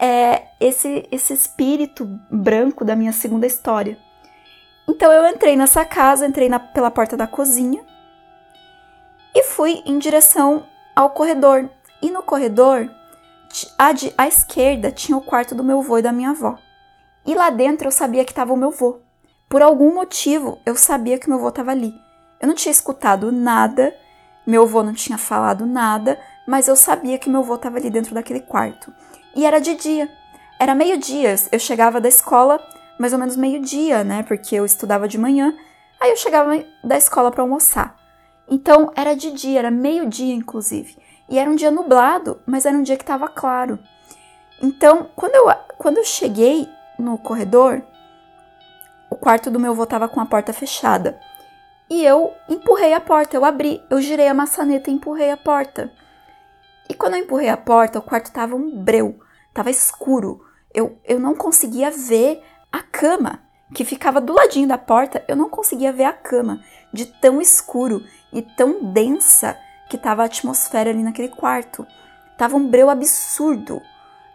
é, 0.00 0.44
esse, 0.60 1.08
esse 1.10 1.32
espírito 1.32 2.06
branco 2.30 2.84
da 2.84 2.94
minha 2.94 3.12
segunda 3.12 3.46
história. 3.46 3.98
Então 4.86 5.12
eu 5.12 5.26
entrei 5.26 5.56
nessa 5.56 5.84
casa, 5.84 6.26
entrei 6.26 6.48
na, 6.48 6.58
pela 6.58 6.90
porta 6.90 7.16
da 7.16 7.26
cozinha 7.26 7.84
e 9.34 9.42
fui 9.44 9.82
em 9.86 9.98
direção 9.98 10.66
ao 10.94 11.10
corredor. 11.10 11.68
E 12.00 12.10
no 12.10 12.22
corredor, 12.22 12.90
à, 13.78 13.92
de, 13.92 14.12
à 14.18 14.26
esquerda, 14.26 14.90
tinha 14.90 15.16
o 15.16 15.22
quarto 15.22 15.54
do 15.54 15.64
meu 15.64 15.80
avô 15.80 15.98
e 15.98 16.02
da 16.02 16.12
minha 16.12 16.30
avó. 16.30 16.58
E 17.24 17.34
lá 17.34 17.50
dentro 17.50 17.86
eu 17.86 17.92
sabia 17.92 18.24
que 18.24 18.32
estava 18.32 18.52
o 18.52 18.56
meu 18.56 18.68
avô. 18.68 18.98
Por 19.48 19.62
algum 19.62 19.94
motivo, 19.94 20.58
eu 20.66 20.74
sabia 20.74 21.18
que 21.18 21.28
meu 21.28 21.38
avô 21.38 21.48
estava 21.48 21.70
ali. 21.70 21.94
Eu 22.40 22.48
não 22.48 22.54
tinha 22.54 22.72
escutado 22.72 23.30
nada, 23.30 23.94
meu 24.46 24.62
avô 24.62 24.82
não 24.82 24.92
tinha 24.92 25.16
falado 25.16 25.64
nada, 25.64 26.18
mas 26.46 26.66
eu 26.66 26.74
sabia 26.74 27.18
que 27.18 27.30
meu 27.30 27.40
avô 27.40 27.54
estava 27.54 27.78
ali 27.78 27.88
dentro 27.88 28.14
daquele 28.14 28.40
quarto. 28.40 28.92
E 29.34 29.46
era 29.46 29.60
de 29.60 29.74
dia. 29.76 30.10
Era 30.58 30.74
meio-dia. 30.74 31.34
Eu 31.52 31.58
chegava 31.58 32.00
da 32.00 32.08
escola 32.08 32.60
mais 33.02 33.12
ou 33.12 33.18
menos 33.18 33.34
meio-dia, 33.34 34.04
né? 34.04 34.22
Porque 34.22 34.54
eu 34.54 34.64
estudava 34.64 35.08
de 35.08 35.18
manhã. 35.18 35.58
Aí 36.00 36.10
eu 36.10 36.16
chegava 36.16 36.64
da 36.84 36.96
escola 36.96 37.32
para 37.32 37.42
almoçar. 37.42 37.96
Então 38.48 38.92
era 38.94 39.16
de 39.16 39.32
dia, 39.32 39.58
era 39.58 39.72
meio-dia 39.72 40.32
inclusive. 40.32 40.96
E 41.28 41.36
era 41.36 41.50
um 41.50 41.56
dia 41.56 41.72
nublado, 41.72 42.40
mas 42.46 42.64
era 42.64 42.76
um 42.76 42.82
dia 42.84 42.96
que 42.96 43.02
estava 43.02 43.26
claro. 43.26 43.76
Então, 44.62 45.10
quando 45.16 45.34
eu, 45.34 45.52
quando 45.76 45.96
eu 45.96 46.04
cheguei 46.04 46.68
no 46.96 47.18
corredor, 47.18 47.82
o 49.10 49.16
quarto 49.16 49.50
do 49.50 49.58
meu 49.58 49.72
avô 49.72 49.82
estava 49.82 50.08
com 50.08 50.20
a 50.20 50.26
porta 50.26 50.52
fechada. 50.52 51.18
E 51.90 52.04
eu 52.04 52.32
empurrei 52.48 52.94
a 52.94 53.00
porta, 53.00 53.36
eu 53.36 53.44
abri, 53.44 53.82
eu 53.90 54.00
girei 54.00 54.28
a 54.28 54.34
maçaneta 54.34 54.90
e 54.90 54.94
empurrei 54.94 55.32
a 55.32 55.36
porta. 55.36 55.92
E 56.88 56.94
quando 56.94 57.14
eu 57.14 57.20
empurrei 57.20 57.48
a 57.48 57.56
porta, 57.56 57.98
o 57.98 58.02
quarto 58.02 58.26
estava 58.26 58.54
um 58.54 58.80
breu, 58.80 59.18
estava 59.48 59.70
escuro. 59.70 60.40
Eu, 60.72 61.00
eu 61.04 61.18
não 61.18 61.34
conseguia 61.34 61.90
ver 61.90 62.40
a 62.72 62.80
cama, 62.80 63.40
que 63.74 63.84
ficava 63.84 64.20
do 64.20 64.32
ladinho 64.32 64.66
da 64.66 64.78
porta, 64.78 65.22
eu 65.28 65.36
não 65.36 65.48
conseguia 65.48 65.92
ver 65.92 66.04
a 66.04 66.12
cama, 66.12 66.60
de 66.92 67.06
tão 67.06 67.40
escuro 67.40 68.02
e 68.32 68.40
tão 68.40 68.92
densa 68.92 69.56
que 69.88 69.96
estava 69.96 70.22
a 70.22 70.26
atmosfera 70.26 70.90
ali 70.90 71.02
naquele 71.02 71.28
quarto. 71.28 71.86
Tava 72.38 72.56
um 72.56 72.66
breu 72.66 72.88
absurdo. 72.88 73.80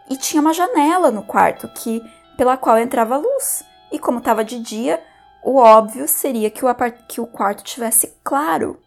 E 0.08 0.16
tinha 0.16 0.40
uma 0.40 0.54
janela 0.54 1.10
no 1.10 1.22
quarto 1.22 1.68
que 1.68 2.00
pela 2.36 2.56
qual 2.56 2.78
entrava 2.78 3.16
luz. 3.16 3.64
E 3.90 3.98
como 3.98 4.18
estava 4.18 4.44
de 4.44 4.60
dia, 4.60 5.02
o 5.42 5.56
óbvio 5.56 6.06
seria 6.06 6.50
que 6.50 6.64
o, 6.64 6.68
que 7.08 7.20
o 7.20 7.26
quarto 7.26 7.64
tivesse 7.64 8.14
claro. 8.22 8.80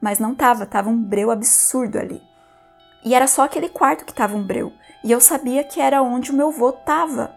Mas 0.00 0.18
não 0.18 0.34
tava, 0.34 0.64
tava 0.64 0.88
um 0.88 1.02
breu 1.02 1.30
absurdo 1.30 1.98
ali. 1.98 2.22
E 3.04 3.14
era 3.14 3.26
só 3.26 3.42
aquele 3.42 3.68
quarto 3.68 4.04
que 4.04 4.14
tava 4.14 4.34
um 4.34 4.42
breu. 4.42 4.72
E 5.02 5.12
eu 5.12 5.20
sabia 5.20 5.62
que 5.62 5.80
era 5.80 6.02
onde 6.02 6.30
o 6.30 6.34
meu 6.34 6.50
vô 6.50 6.72
tava. 6.72 7.34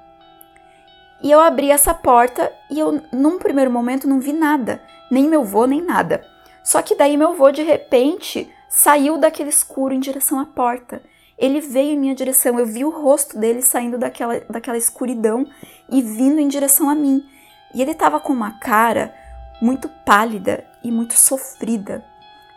E 1.21 1.31
eu 1.31 1.39
abri 1.39 1.71
essa 1.71 1.93
porta 1.93 2.51
e 2.69 2.79
eu, 2.79 3.01
num 3.11 3.39
primeiro 3.39 3.71
momento, 3.71 4.07
não 4.07 4.19
vi 4.19 4.33
nada, 4.33 4.81
nem 5.09 5.27
meu 5.27 5.43
vô, 5.43 5.65
nem 5.65 5.81
nada. 5.81 6.23
Só 6.63 6.81
que 6.81 6.95
daí 6.95 7.17
meu 7.17 7.33
vô, 7.33 7.51
de 7.51 7.63
repente, 7.63 8.51
saiu 8.69 9.17
daquele 9.17 9.49
escuro 9.49 9.93
em 9.93 9.99
direção 9.99 10.39
à 10.39 10.45
porta. 10.45 11.01
Ele 11.37 11.59
veio 11.59 11.91
em 11.91 11.99
minha 11.99 12.15
direção, 12.15 12.59
eu 12.59 12.65
vi 12.65 12.83
o 12.83 12.89
rosto 12.89 13.37
dele 13.37 13.61
saindo 13.61 13.97
daquela, 13.97 14.39
daquela 14.49 14.77
escuridão 14.77 15.45
e 15.89 16.01
vindo 16.01 16.39
em 16.39 16.47
direção 16.47 16.89
a 16.89 16.95
mim. 16.95 17.23
E 17.73 17.81
ele 17.81 17.91
estava 17.91 18.19
com 18.19 18.33
uma 18.33 18.59
cara 18.59 19.13
muito 19.61 19.89
pálida 20.05 20.65
e 20.83 20.91
muito 20.91 21.13
sofrida. 21.13 22.03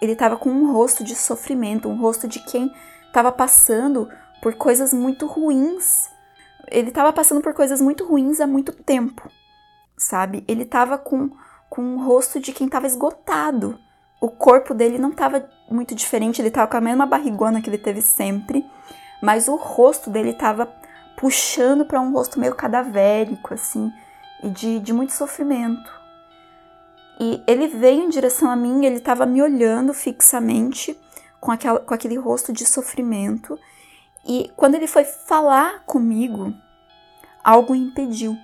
Ele 0.00 0.12
estava 0.12 0.36
com 0.36 0.50
um 0.50 0.72
rosto 0.72 1.04
de 1.04 1.14
sofrimento, 1.14 1.88
um 1.88 1.96
rosto 1.96 2.26
de 2.26 2.40
quem 2.40 2.72
estava 3.06 3.30
passando 3.30 4.08
por 4.40 4.54
coisas 4.54 4.92
muito 4.94 5.26
ruins 5.26 6.09
ele 6.70 6.88
estava 6.88 7.12
passando 7.12 7.40
por 7.40 7.52
coisas 7.52 7.80
muito 7.80 8.04
ruins 8.04 8.40
há 8.40 8.46
muito 8.46 8.72
tempo, 8.72 9.28
sabe? 9.96 10.44
Ele 10.46 10.62
estava 10.62 10.96
com, 10.96 11.30
com 11.68 11.82
um 11.82 12.04
rosto 12.04 12.40
de 12.40 12.52
quem 12.52 12.66
estava 12.66 12.86
esgotado. 12.86 13.78
O 14.20 14.28
corpo 14.28 14.74
dele 14.74 14.98
não 14.98 15.10
estava 15.10 15.48
muito 15.70 15.94
diferente, 15.94 16.40
ele 16.40 16.48
estava 16.48 16.70
com 16.70 16.76
a 16.76 16.80
mesma 16.80 17.06
barrigona 17.06 17.60
que 17.60 17.70
ele 17.70 17.78
teve 17.78 18.02
sempre, 18.02 18.64
mas 19.22 19.48
o 19.48 19.56
rosto 19.56 20.10
dele 20.10 20.30
estava 20.30 20.66
puxando 21.16 21.84
para 21.84 22.00
um 22.00 22.12
rosto 22.12 22.40
meio 22.40 22.54
cadavérico, 22.54 23.52
assim, 23.52 23.92
e 24.42 24.48
de, 24.48 24.78
de 24.80 24.92
muito 24.92 25.12
sofrimento. 25.12 26.00
E 27.18 27.42
ele 27.46 27.66
veio 27.66 28.02
em 28.04 28.08
direção 28.08 28.50
a 28.50 28.56
mim, 28.56 28.86
ele 28.86 28.96
estava 28.96 29.26
me 29.26 29.42
olhando 29.42 29.92
fixamente, 29.92 30.98
com, 31.38 31.50
aquela, 31.50 31.80
com 31.80 31.92
aquele 31.92 32.16
rosto 32.16 32.52
de 32.52 32.64
sofrimento, 32.64 33.58
e 34.24 34.52
quando 34.56 34.74
ele 34.74 34.86
foi 34.86 35.04
falar 35.04 35.82
comigo, 35.84 36.52
algo 37.42 37.74
impediu. 37.74 38.36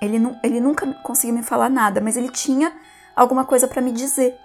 Ele, 0.00 0.18
ele 0.42 0.60
nunca 0.60 0.92
conseguiu 0.94 1.34
me 1.34 1.42
falar 1.42 1.70
nada, 1.70 2.00
mas 2.00 2.16
ele 2.16 2.28
tinha 2.28 2.72
alguma 3.14 3.44
coisa 3.44 3.68
para 3.68 3.80
me 3.80 3.92
dizer. 3.92 4.38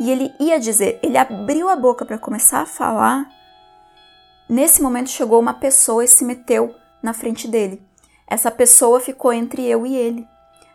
E 0.00 0.10
ele 0.10 0.34
ia 0.40 0.58
dizer, 0.58 0.98
ele 1.02 1.16
abriu 1.16 1.68
a 1.68 1.76
boca 1.76 2.04
para 2.04 2.18
começar 2.18 2.62
a 2.62 2.66
falar. 2.66 3.28
Nesse 4.48 4.82
momento 4.82 5.10
chegou 5.10 5.38
uma 5.38 5.54
pessoa 5.54 6.04
e 6.04 6.08
se 6.08 6.24
meteu 6.24 6.74
na 7.02 7.12
frente 7.12 7.46
dele. 7.46 7.86
Essa 8.26 8.50
pessoa 8.50 8.98
ficou 8.98 9.32
entre 9.32 9.62
eu 9.64 9.86
e 9.86 9.94
ele, 9.94 10.26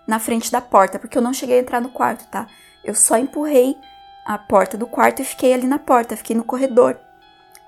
na 0.07 0.19
frente 0.19 0.51
da 0.51 0.61
porta, 0.61 0.99
porque 0.99 1.17
eu 1.17 1.21
não 1.21 1.33
cheguei 1.33 1.57
a 1.57 1.61
entrar 1.61 1.81
no 1.81 1.89
quarto, 1.89 2.25
tá? 2.27 2.47
Eu 2.83 2.95
só 2.95 3.17
empurrei 3.17 3.75
a 4.25 4.37
porta 4.37 4.77
do 4.77 4.87
quarto 4.87 5.21
e 5.21 5.25
fiquei 5.25 5.53
ali 5.53 5.67
na 5.67 5.79
porta, 5.79 6.15
fiquei 6.15 6.35
no 6.35 6.43
corredor 6.43 6.97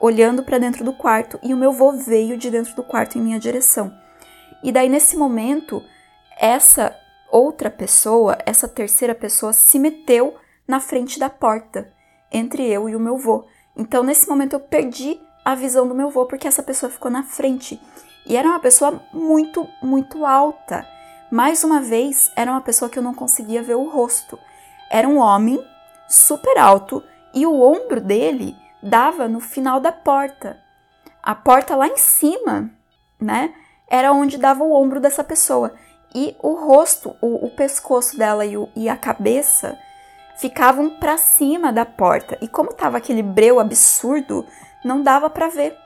olhando 0.01 0.43
para 0.43 0.57
dentro 0.57 0.83
do 0.83 0.91
quarto 0.91 1.39
e 1.43 1.53
o 1.53 1.57
meu 1.57 1.71
vô 1.71 1.91
veio 1.91 2.35
de 2.35 2.49
dentro 2.49 2.75
do 2.75 2.83
quarto 2.83 3.17
em 3.17 3.21
minha 3.21 3.39
direção. 3.39 3.93
E 4.63 4.71
daí 4.71 4.89
nesse 4.89 5.15
momento, 5.15 5.81
essa 6.37 6.95
outra 7.31 7.69
pessoa, 7.69 8.37
essa 8.45 8.67
terceira 8.67 9.13
pessoa, 9.13 9.53
se 9.53 9.77
meteu 9.77 10.35
na 10.67 10.79
frente 10.79 11.19
da 11.19 11.29
porta 11.29 11.93
entre 12.31 12.67
eu 12.67 12.89
e 12.89 12.95
o 12.95 12.99
meu 12.99 13.17
vô. 13.17 13.45
Então, 13.77 14.03
nesse 14.03 14.27
momento, 14.27 14.53
eu 14.53 14.59
perdi 14.59 15.19
a 15.45 15.55
visão 15.55 15.87
do 15.87 15.95
meu 15.95 16.09
vô 16.09 16.25
porque 16.25 16.47
essa 16.47 16.63
pessoa 16.63 16.91
ficou 16.91 17.11
na 17.11 17.23
frente. 17.23 17.79
E 18.25 18.35
era 18.35 18.47
uma 18.47 18.59
pessoa 18.59 19.01
muito, 19.13 19.67
muito 19.81 20.25
alta. 20.25 20.85
Mais 21.31 21.63
uma 21.63 21.79
vez, 21.79 22.31
era 22.35 22.51
uma 22.51 22.61
pessoa 22.61 22.89
que 22.89 22.97
eu 22.97 23.03
não 23.03 23.13
conseguia 23.13 23.63
ver 23.63 23.75
o 23.75 23.89
rosto. 23.89 24.37
Era 24.89 25.07
um 25.07 25.17
homem 25.17 25.63
super 26.07 26.57
alto 26.57 27.03
e 27.33 27.45
o 27.45 27.61
ombro 27.61 28.01
dele 28.01 28.55
dava 28.81 29.27
no 29.27 29.39
final 29.39 29.79
da 29.79 29.91
porta. 29.91 30.59
A 31.21 31.35
porta 31.35 31.75
lá 31.75 31.87
em 31.87 31.97
cima, 31.97 32.69
né? 33.19 33.53
Era 33.87 34.11
onde 34.13 34.37
dava 34.37 34.63
o 34.63 34.73
ombro 34.73 34.99
dessa 34.99 35.23
pessoa. 35.23 35.73
E 36.13 36.35
o 36.41 36.53
rosto, 36.53 37.15
o, 37.21 37.45
o 37.45 37.49
pescoço 37.51 38.17
dela 38.17 38.45
e, 38.45 38.57
o, 38.57 38.69
e 38.75 38.89
a 38.89 38.97
cabeça 38.97 39.77
ficavam 40.37 40.89
para 40.99 41.17
cima 41.17 41.71
da 41.71 41.85
porta. 41.85 42.37
E 42.41 42.47
como 42.47 42.73
tava 42.73 42.97
aquele 42.97 43.21
breu 43.21 43.59
absurdo, 43.59 44.45
não 44.83 45.03
dava 45.03 45.29
para 45.29 45.47
ver. 45.47 45.77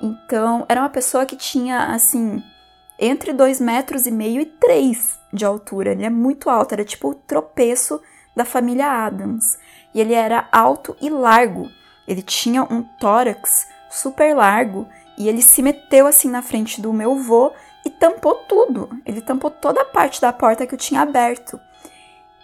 Então, 0.00 0.64
era 0.68 0.80
uma 0.80 0.88
pessoa 0.88 1.26
que 1.26 1.36
tinha, 1.36 1.86
assim, 1.86 2.42
entre 2.98 3.32
dois 3.32 3.60
metros 3.60 4.06
e 4.06 4.10
meio 4.10 4.40
e 4.40 4.46
três 4.46 5.18
de 5.32 5.44
altura. 5.44 5.92
Ele 5.92 6.04
é 6.04 6.10
muito 6.10 6.48
alto, 6.48 6.72
era 6.72 6.84
tipo 6.84 7.10
o 7.10 7.14
tropeço 7.14 8.00
da 8.34 8.44
família 8.44 8.86
Adams. 8.86 9.58
E 9.94 10.00
ele 10.00 10.14
era 10.14 10.48
alto 10.52 10.96
e 11.00 11.10
largo. 11.10 11.68
Ele 12.10 12.22
tinha 12.22 12.64
um 12.64 12.82
tórax 12.82 13.68
super 13.88 14.34
largo 14.34 14.88
e 15.16 15.28
ele 15.28 15.40
se 15.40 15.62
meteu 15.62 16.08
assim 16.08 16.28
na 16.28 16.42
frente 16.42 16.80
do 16.80 16.92
meu 16.92 17.14
vô 17.14 17.52
e 17.86 17.88
tampou 17.88 18.34
tudo. 18.48 18.90
Ele 19.06 19.20
tampou 19.20 19.48
toda 19.48 19.82
a 19.82 19.84
parte 19.84 20.20
da 20.20 20.32
porta 20.32 20.66
que 20.66 20.74
eu 20.74 20.78
tinha 20.78 21.02
aberto. 21.02 21.60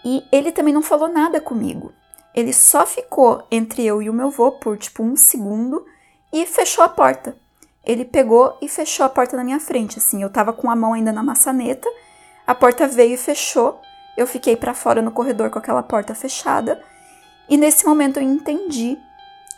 E 0.04 0.24
ele 0.30 0.52
também 0.52 0.72
não 0.72 0.82
falou 0.82 1.08
nada 1.08 1.40
comigo. 1.40 1.92
Ele 2.32 2.52
só 2.52 2.86
ficou 2.86 3.44
entre 3.50 3.84
eu 3.84 4.00
e 4.00 4.08
o 4.08 4.12
meu 4.12 4.28
avô 4.28 4.52
por 4.52 4.78
tipo 4.78 5.02
um 5.02 5.16
segundo 5.16 5.84
e 6.32 6.46
fechou 6.46 6.84
a 6.84 6.88
porta. 6.88 7.36
Ele 7.84 8.04
pegou 8.04 8.56
e 8.62 8.68
fechou 8.68 9.04
a 9.04 9.08
porta 9.08 9.36
na 9.36 9.42
minha 9.42 9.58
frente, 9.58 9.98
assim. 9.98 10.22
Eu 10.22 10.30
tava 10.30 10.52
com 10.52 10.70
a 10.70 10.76
mão 10.76 10.92
ainda 10.92 11.12
na 11.12 11.24
maçaneta, 11.24 11.88
a 12.46 12.54
porta 12.54 12.86
veio 12.86 13.14
e 13.14 13.18
fechou. 13.18 13.80
Eu 14.16 14.28
fiquei 14.28 14.54
para 14.54 14.74
fora 14.74 15.02
no 15.02 15.10
corredor 15.10 15.50
com 15.50 15.58
aquela 15.58 15.82
porta 15.82 16.14
fechada. 16.14 16.80
E 17.48 17.56
nesse 17.56 17.84
momento 17.84 18.18
eu 18.18 18.22
entendi 18.22 18.96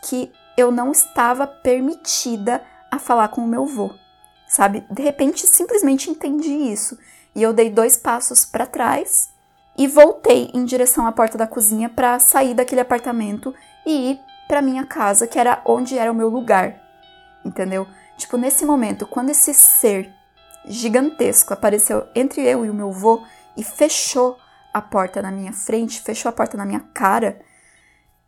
que 0.02 0.32
eu 0.56 0.70
não 0.70 0.90
estava 0.90 1.46
permitida 1.46 2.62
a 2.90 2.98
falar 2.98 3.28
com 3.28 3.42
o 3.42 3.46
meu 3.46 3.64
avô, 3.64 3.92
sabe? 4.46 4.84
De 4.90 5.02
repente 5.02 5.46
simplesmente 5.46 6.10
entendi 6.10 6.50
isso. 6.50 6.98
E 7.34 7.42
eu 7.42 7.52
dei 7.52 7.70
dois 7.70 7.96
passos 7.96 8.44
para 8.44 8.66
trás 8.66 9.30
e 9.76 9.86
voltei 9.86 10.50
em 10.52 10.64
direção 10.64 11.06
à 11.06 11.12
porta 11.12 11.38
da 11.38 11.46
cozinha 11.46 11.88
para 11.88 12.18
sair 12.18 12.54
daquele 12.54 12.80
apartamento 12.80 13.54
e 13.86 14.10
ir 14.10 14.20
para 14.48 14.62
minha 14.62 14.84
casa, 14.84 15.26
que 15.26 15.38
era 15.38 15.62
onde 15.64 15.96
era 15.96 16.10
o 16.10 16.14
meu 16.14 16.28
lugar. 16.28 16.82
Entendeu? 17.44 17.86
Tipo, 18.16 18.36
nesse 18.36 18.64
momento, 18.64 19.06
quando 19.06 19.30
esse 19.30 19.54
ser 19.54 20.12
gigantesco 20.66 21.52
apareceu 21.52 22.08
entre 22.14 22.42
eu 22.42 22.64
e 22.64 22.70
o 22.70 22.74
meu 22.74 22.90
vô 22.90 23.22
e 23.56 23.62
fechou 23.62 24.36
a 24.72 24.82
porta 24.82 25.22
na 25.22 25.30
minha 25.30 25.52
frente, 25.52 26.00
fechou 26.00 26.28
a 26.28 26.32
porta 26.32 26.56
na 26.56 26.64
minha 26.64 26.80
cara, 26.92 27.40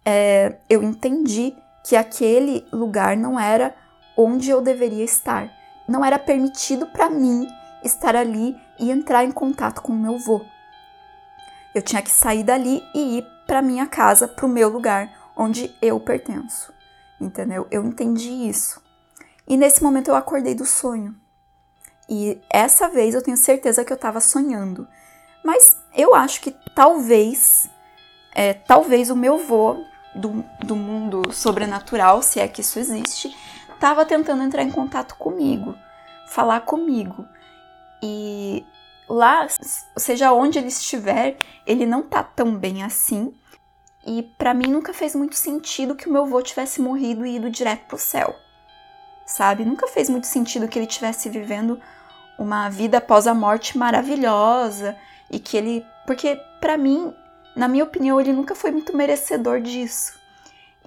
é, 0.04 0.56
eu 0.68 0.82
entendi 0.82 1.54
que 1.82 1.96
aquele 1.96 2.66
lugar 2.72 3.16
não 3.16 3.38
era 3.38 3.74
onde 4.16 4.50
eu 4.50 4.60
deveria 4.60 5.04
estar. 5.04 5.50
Não 5.88 6.04
era 6.04 6.18
permitido 6.18 6.86
para 6.86 7.10
mim 7.10 7.46
estar 7.82 8.14
ali 8.14 8.56
e 8.78 8.90
entrar 8.90 9.24
em 9.24 9.32
contato 9.32 9.82
com 9.82 9.92
o 9.92 9.98
meu 9.98 10.18
vô. 10.18 10.40
Eu 11.74 11.82
tinha 11.82 12.02
que 12.02 12.10
sair 12.10 12.42
dali 12.42 12.82
e 12.94 13.18
ir 13.18 13.26
para 13.46 13.62
minha 13.62 13.86
casa, 13.86 14.28
para 14.28 14.46
o 14.46 14.48
meu 14.48 14.68
lugar, 14.68 15.10
onde 15.36 15.74
eu 15.80 15.98
pertenço. 15.98 16.72
Entendeu? 17.20 17.66
Eu 17.70 17.84
entendi 17.84 18.30
isso. 18.30 18.82
E 19.46 19.56
nesse 19.56 19.82
momento 19.82 20.08
eu 20.08 20.14
acordei 20.14 20.54
do 20.54 20.64
sonho. 20.64 21.14
E 22.08 22.40
essa 22.50 22.88
vez 22.88 23.14
eu 23.14 23.22
tenho 23.22 23.36
certeza 23.36 23.84
que 23.84 23.92
eu 23.92 23.96
estava 23.96 24.20
sonhando. 24.20 24.86
Mas 25.44 25.76
eu 25.94 26.14
acho 26.14 26.40
que 26.40 26.54
talvez, 26.74 27.68
é, 28.34 28.52
talvez 28.52 29.10
o 29.10 29.16
meu 29.16 29.38
vô 29.38 29.76
do, 30.14 30.44
do 30.64 30.76
mundo 30.76 31.32
sobrenatural, 31.32 32.22
se 32.22 32.40
é 32.40 32.48
que 32.48 32.60
isso 32.60 32.78
existe, 32.78 33.34
estava 33.72 34.04
tentando 34.04 34.42
entrar 34.42 34.62
em 34.62 34.70
contato 34.70 35.14
comigo, 35.16 35.74
falar 36.26 36.60
comigo. 36.60 37.26
E 38.02 38.64
lá, 39.08 39.46
seja 39.96 40.32
onde 40.32 40.58
ele 40.58 40.68
estiver, 40.68 41.36
ele 41.66 41.86
não 41.86 42.02
tá 42.02 42.22
tão 42.22 42.56
bem 42.56 42.82
assim. 42.82 43.34
E 44.06 44.22
para 44.22 44.54
mim 44.54 44.68
nunca 44.68 44.94
fez 44.94 45.14
muito 45.14 45.36
sentido 45.36 45.94
que 45.94 46.08
o 46.08 46.12
meu 46.12 46.22
avô 46.22 46.40
tivesse 46.42 46.80
morrido 46.80 47.26
e 47.26 47.36
ido 47.36 47.50
direto 47.50 47.86
pro 47.86 47.98
céu. 47.98 48.34
Sabe? 49.26 49.64
Nunca 49.64 49.86
fez 49.86 50.08
muito 50.08 50.26
sentido 50.26 50.66
que 50.68 50.78
ele 50.78 50.86
tivesse 50.86 51.28
vivendo 51.28 51.80
uma 52.38 52.68
vida 52.70 52.98
após 52.98 53.26
a 53.26 53.34
morte 53.34 53.76
maravilhosa 53.76 54.96
e 55.30 55.38
que 55.38 55.56
ele, 55.56 55.86
porque 56.06 56.40
para 56.60 56.76
mim, 56.76 57.14
na 57.60 57.68
minha 57.68 57.84
opinião, 57.84 58.18
ele 58.18 58.32
nunca 58.32 58.54
foi 58.54 58.70
muito 58.70 58.96
merecedor 58.96 59.60
disso. 59.60 60.14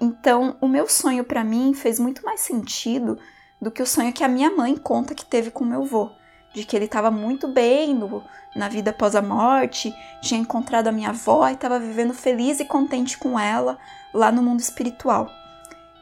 Então, 0.00 0.56
o 0.60 0.66
meu 0.66 0.88
sonho 0.88 1.22
para 1.22 1.44
mim 1.44 1.72
fez 1.72 2.00
muito 2.00 2.24
mais 2.24 2.40
sentido 2.40 3.16
do 3.62 3.70
que 3.70 3.80
o 3.80 3.86
sonho 3.86 4.12
que 4.12 4.24
a 4.24 4.28
minha 4.28 4.50
mãe 4.50 4.76
conta 4.76 5.14
que 5.14 5.24
teve 5.24 5.52
com 5.52 5.64
meu 5.64 5.84
avô 5.84 6.10
de 6.52 6.64
que 6.64 6.74
ele 6.74 6.86
estava 6.86 7.12
muito 7.12 7.46
bem 7.46 7.94
no, 7.94 8.24
na 8.56 8.68
vida 8.68 8.90
após 8.90 9.14
a 9.14 9.22
morte, 9.22 9.94
tinha 10.20 10.40
encontrado 10.40 10.88
a 10.88 10.92
minha 10.92 11.10
avó 11.10 11.48
e 11.48 11.52
estava 11.52 11.78
vivendo 11.78 12.12
feliz 12.12 12.58
e 12.58 12.64
contente 12.64 13.18
com 13.18 13.38
ela 13.38 13.78
lá 14.12 14.32
no 14.32 14.42
mundo 14.42 14.58
espiritual. 14.58 15.30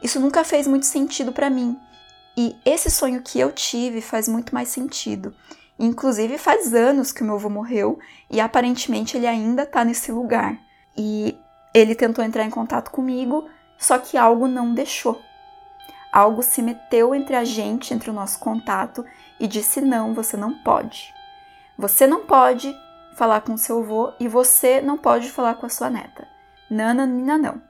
Isso 0.01 0.19
nunca 0.19 0.43
fez 0.43 0.65
muito 0.65 0.87
sentido 0.87 1.31
para 1.31 1.51
mim. 1.51 1.79
E 2.35 2.55
esse 2.65 2.89
sonho 2.89 3.21
que 3.21 3.39
eu 3.39 3.51
tive 3.51 4.01
faz 4.01 4.27
muito 4.27 4.55
mais 4.55 4.69
sentido. 4.69 5.35
Inclusive 5.77 6.37
faz 6.37 6.73
anos 6.73 7.11
que 7.11 7.21
o 7.21 7.25
meu 7.25 7.35
avô 7.35 7.49
morreu 7.49 7.99
e 8.29 8.39
aparentemente 8.39 9.17
ele 9.17 9.27
ainda 9.27 9.63
está 9.63 9.83
nesse 9.83 10.11
lugar. 10.11 10.57
E 10.95 11.37
ele 11.73 11.95
tentou 11.95 12.23
entrar 12.23 12.43
em 12.43 12.49
contato 12.49 12.91
comigo, 12.91 13.49
só 13.77 13.97
que 13.97 14.17
algo 14.17 14.47
não 14.47 14.73
deixou. 14.73 15.19
Algo 16.11 16.43
se 16.43 16.61
meteu 16.61 17.15
entre 17.15 17.35
a 17.35 17.43
gente, 17.43 17.93
entre 17.93 18.09
o 18.09 18.13
nosso 18.13 18.39
contato, 18.39 19.03
e 19.39 19.47
disse: 19.47 19.81
não, 19.81 20.13
você 20.13 20.37
não 20.37 20.53
pode. 20.63 21.11
Você 21.77 22.05
não 22.05 22.25
pode 22.25 22.73
falar 23.15 23.41
com 23.41 23.57
seu 23.57 23.79
avô 23.79 24.13
e 24.19 24.27
você 24.27 24.79
não 24.79 24.97
pode 24.97 25.31
falar 25.31 25.55
com 25.55 25.65
a 25.65 25.69
sua 25.69 25.89
neta. 25.89 26.27
Nananina, 26.69 27.37
não. 27.37 27.61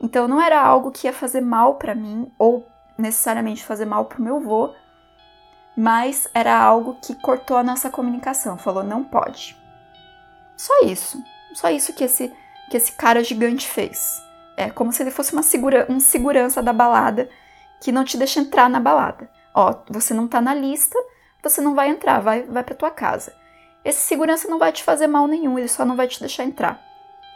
Então 0.00 0.26
não 0.26 0.40
era 0.40 0.60
algo 0.60 0.90
que 0.90 1.06
ia 1.06 1.12
fazer 1.12 1.40
mal 1.40 1.74
para 1.74 1.94
mim 1.94 2.32
ou 2.38 2.66
necessariamente 2.96 3.64
fazer 3.64 3.84
mal 3.84 4.04
para 4.04 4.18
o 4.18 4.22
meu 4.22 4.36
avô, 4.36 4.72
mas 5.80 6.28
era 6.34 6.54
algo 6.54 6.98
que 7.00 7.14
cortou 7.14 7.56
a 7.56 7.62
nossa 7.62 7.88
comunicação. 7.88 8.58
Falou: 8.58 8.84
não 8.84 9.02
pode. 9.02 9.56
Só 10.54 10.82
isso. 10.84 11.24
Só 11.54 11.70
isso 11.70 11.94
que 11.94 12.04
esse, 12.04 12.30
que 12.70 12.76
esse 12.76 12.92
cara 12.92 13.24
gigante 13.24 13.66
fez. 13.66 14.22
É 14.58 14.68
como 14.68 14.92
se 14.92 15.02
ele 15.02 15.10
fosse 15.10 15.32
uma 15.32 15.42
segura, 15.42 15.86
um 15.88 15.98
segurança 15.98 16.62
da 16.62 16.70
balada 16.70 17.30
que 17.80 17.90
não 17.90 18.04
te 18.04 18.18
deixa 18.18 18.40
entrar 18.40 18.68
na 18.68 18.78
balada. 18.78 19.30
Ó, 19.54 19.74
você 19.88 20.12
não 20.12 20.28
tá 20.28 20.38
na 20.38 20.52
lista, 20.52 20.98
você 21.42 21.62
não 21.62 21.74
vai 21.74 21.88
entrar, 21.88 22.20
vai, 22.20 22.42
vai 22.42 22.62
pra 22.62 22.74
tua 22.74 22.90
casa. 22.90 23.32
Esse 23.82 24.00
segurança 24.00 24.48
não 24.48 24.58
vai 24.58 24.72
te 24.72 24.84
fazer 24.84 25.06
mal 25.06 25.26
nenhum, 25.26 25.58
ele 25.58 25.66
só 25.66 25.86
não 25.86 25.96
vai 25.96 26.06
te 26.06 26.20
deixar 26.20 26.44
entrar. 26.44 26.78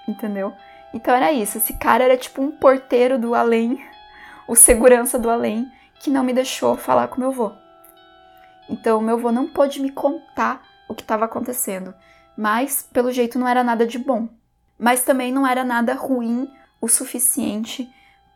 Entendeu? 0.07 0.53
Então 0.93 1.15
era 1.15 1.33
isso. 1.33 1.57
Esse 1.57 1.73
cara 1.79 2.05
era 2.05 2.17
tipo 2.19 2.43
um 2.43 2.51
porteiro 2.51 3.19
do 3.19 3.35
além, 3.35 3.83
o 4.47 4.55
segurança 4.55 5.19
do 5.19 5.31
além, 5.31 5.73
que 5.99 6.11
não 6.11 6.23
me 6.23 6.35
deixou 6.35 6.77
falar 6.77 7.09
com 7.09 7.19
meu 7.19 7.31
avô. 7.31 7.64
Então 8.69 9.01
meu 9.01 9.17
avô 9.17 9.31
não 9.31 9.47
pôde 9.47 9.81
me 9.81 9.91
contar 9.91 10.63
o 10.89 10.95
que 10.95 11.03
estava 11.03 11.25
acontecendo, 11.25 11.95
mas 12.37 12.89
pelo 12.93 13.13
jeito 13.13 13.39
não 13.39 13.49
era 13.49 13.63
nada 13.63 13.87
de 13.87 13.99
bom. 13.99 14.29
Mas 14.79 15.05
também 15.05 15.33
não 15.33 15.47
era 15.47 15.65
nada 15.65 15.95
ruim 15.95 16.51
o 16.81 16.89
suficiente 16.89 17.89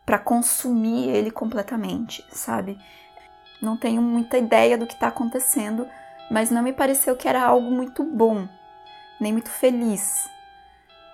para 0.05 0.17
consumir 0.17 1.09
ele 1.09 1.29
completamente, 1.29 2.25
sabe? 2.31 2.79
Não 3.61 3.75
tenho 3.75 4.01
muita 4.01 4.37
ideia 4.37 4.77
do 4.77 4.87
que 4.87 4.93
está 4.93 5.09
acontecendo, 5.09 5.87
mas 6.31 6.49
não 6.49 6.63
me 6.63 6.73
pareceu 6.73 7.15
que 7.15 7.27
era 7.27 7.43
algo 7.43 7.69
muito 7.69 8.03
bom, 8.03 8.47
nem 9.19 9.33
muito 9.33 9.49
feliz. 9.49 10.29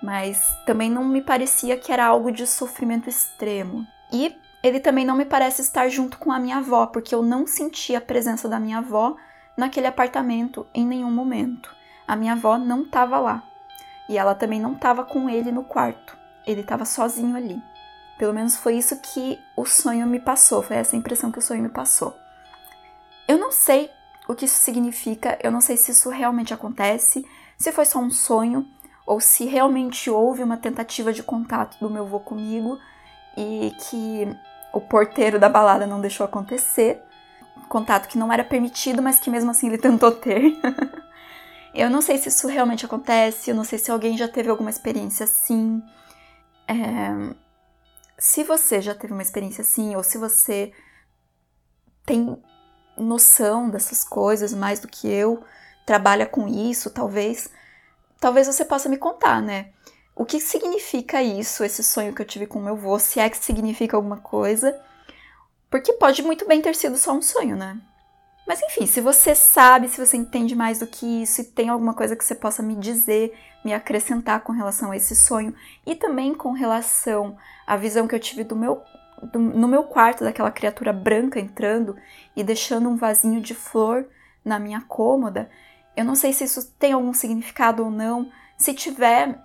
Mas 0.01 0.45
também 0.65 0.89
não 0.89 1.03
me 1.03 1.21
parecia 1.21 1.77
que 1.77 1.91
era 1.91 2.05
algo 2.05 2.31
de 2.31 2.45
sofrimento 2.45 3.09
extremo. 3.09 3.85
E 4.11 4.37
ele 4.65 4.79
também 4.79 5.05
não 5.05 5.15
me 5.15 5.25
parece 5.25 5.61
estar 5.61 5.87
junto 5.89 6.17
com 6.17 6.31
a 6.31 6.39
minha 6.39 6.57
avó, 6.57 6.87
porque 6.87 7.13
eu 7.13 7.21
não 7.21 7.45
senti 7.45 7.95
a 7.95 8.01
presença 8.01 8.49
da 8.49 8.59
minha 8.59 8.79
avó 8.79 9.15
naquele 9.55 9.85
apartamento 9.85 10.65
em 10.73 10.83
nenhum 10.83 11.11
momento. 11.11 11.69
A 12.07 12.15
minha 12.15 12.33
avó 12.33 12.57
não 12.57 12.81
estava 12.81 13.19
lá. 13.19 13.43
E 14.09 14.17
ela 14.17 14.33
também 14.33 14.59
não 14.59 14.73
estava 14.73 15.03
com 15.03 15.29
ele 15.29 15.51
no 15.51 15.63
quarto. 15.63 16.17
Ele 16.47 16.61
estava 16.61 16.83
sozinho 16.83 17.37
ali. 17.37 17.61
Pelo 18.17 18.33
menos 18.33 18.55
foi 18.55 18.75
isso 18.75 18.99
que 19.01 19.39
o 19.55 19.67
sonho 19.67 20.07
me 20.07 20.19
passou, 20.19 20.63
foi 20.63 20.77
essa 20.77 20.95
impressão 20.95 21.31
que 21.31 21.37
o 21.37 21.43
sonho 21.43 21.61
me 21.61 21.69
passou. 21.69 22.15
Eu 23.27 23.37
não 23.37 23.51
sei 23.51 23.91
o 24.27 24.33
que 24.33 24.45
isso 24.45 24.57
significa, 24.57 25.37
eu 25.43 25.51
não 25.51 25.61
sei 25.61 25.77
se 25.77 25.91
isso 25.91 26.09
realmente 26.09 26.55
acontece, 26.55 27.23
se 27.55 27.71
foi 27.71 27.85
só 27.85 27.99
um 27.99 28.09
sonho, 28.09 28.67
ou 29.05 29.19
se 29.19 29.45
realmente 29.45 30.09
houve 30.09 30.41
uma 30.41 30.57
tentativa 30.57 31.13
de 31.13 31.21
contato 31.21 31.77
do 31.79 31.87
meu 31.87 32.03
avô 32.03 32.19
comigo 32.19 32.79
e 33.37 33.71
que 33.79 34.27
o 34.75 34.81
porteiro 34.81 35.39
da 35.39 35.47
balada 35.47 35.87
não 35.87 36.01
deixou 36.01 36.25
acontecer. 36.25 37.01
Contato 37.69 38.09
que 38.09 38.17
não 38.17 38.31
era 38.31 38.43
permitido, 38.43 39.01
mas 39.01 39.21
que 39.21 39.29
mesmo 39.29 39.49
assim 39.49 39.67
ele 39.67 39.77
tentou 39.79 40.11
ter. 40.11 40.53
eu 41.73 41.89
não 41.89 42.01
sei 42.01 42.17
se 42.17 42.27
isso 42.27 42.47
realmente 42.47 42.85
acontece, 42.85 43.49
eu 43.49 43.55
não 43.55 43.63
sei 43.63 43.79
se 43.79 43.89
alguém 43.89 44.17
já 44.17 44.27
teve 44.27 44.49
alguma 44.49 44.69
experiência 44.69 45.23
assim. 45.23 45.81
É... 46.67 47.33
Se 48.17 48.43
você 48.43 48.81
já 48.81 48.93
teve 48.93 49.13
uma 49.13 49.21
experiência 49.21 49.61
assim, 49.61 49.95
ou 49.95 50.03
se 50.03 50.17
você 50.17 50.73
tem 52.05 52.37
noção 52.97 53.69
dessas 53.69 54.03
coisas 54.03 54.53
mais 54.53 54.81
do 54.81 54.89
que 54.89 55.07
eu, 55.07 55.41
trabalha 55.85 56.25
com 56.25 56.47
isso, 56.47 56.89
talvez, 56.89 57.49
talvez 58.19 58.47
você 58.47 58.65
possa 58.65 58.89
me 58.89 58.97
contar, 58.97 59.41
né? 59.41 59.69
O 60.15 60.25
que 60.25 60.39
significa 60.39 61.21
isso, 61.21 61.63
esse 61.63 61.83
sonho 61.83 62.13
que 62.13 62.21
eu 62.21 62.25
tive 62.25 62.47
com 62.47 62.59
meu 62.59 62.75
avô, 62.75 62.97
se 62.97 63.19
é 63.19 63.29
que 63.29 63.37
significa 63.37 63.97
alguma 63.97 64.17
coisa, 64.17 64.79
porque 65.69 65.91
pode 65.93 66.23
muito 66.23 66.47
bem 66.47 66.61
ter 66.61 66.73
sido 66.73 66.97
só 66.97 67.11
um 67.11 67.21
sonho, 67.21 67.57
né? 67.57 67.77
Mas 68.47 68.61
enfim, 68.61 68.85
se 68.85 69.01
você 69.01 69.35
sabe, 69.35 69.89
se 69.89 69.99
você 69.99 70.15
entende 70.15 70.55
mais 70.55 70.79
do 70.79 70.87
que 70.87 71.23
isso 71.23 71.41
e 71.41 71.43
tem 71.43 71.67
alguma 71.67 71.93
coisa 71.93 72.15
que 72.15 72.23
você 72.23 72.35
possa 72.35 72.63
me 72.63 72.75
dizer, 72.75 73.35
me 73.63 73.73
acrescentar 73.73 74.41
com 74.41 74.53
relação 74.53 74.91
a 74.91 74.95
esse 74.95 75.15
sonho 75.15 75.53
e 75.85 75.95
também 75.95 76.33
com 76.33 76.51
relação 76.51 77.35
à 77.65 77.75
visão 77.75 78.07
que 78.07 78.13
eu 78.13 78.19
tive 78.19 78.43
do 78.43 78.55
meu 78.55 78.81
do, 79.23 79.39
no 79.39 79.67
meu 79.67 79.83
quarto 79.85 80.23
daquela 80.23 80.51
criatura 80.51 80.93
branca 80.93 81.39
entrando 81.39 81.97
e 82.35 82.43
deixando 82.43 82.87
um 82.87 82.95
vasinho 82.95 83.41
de 83.41 83.55
flor 83.55 84.07
na 84.43 84.59
minha 84.59 84.81
cômoda, 84.81 85.49
eu 85.97 86.05
não 86.05 86.15
sei 86.15 86.31
se 86.31 86.43
isso 86.43 86.71
tem 86.77 86.93
algum 86.93 87.13
significado 87.13 87.83
ou 87.83 87.89
não. 87.89 88.29
Se 88.57 88.73
tiver, 88.73 89.39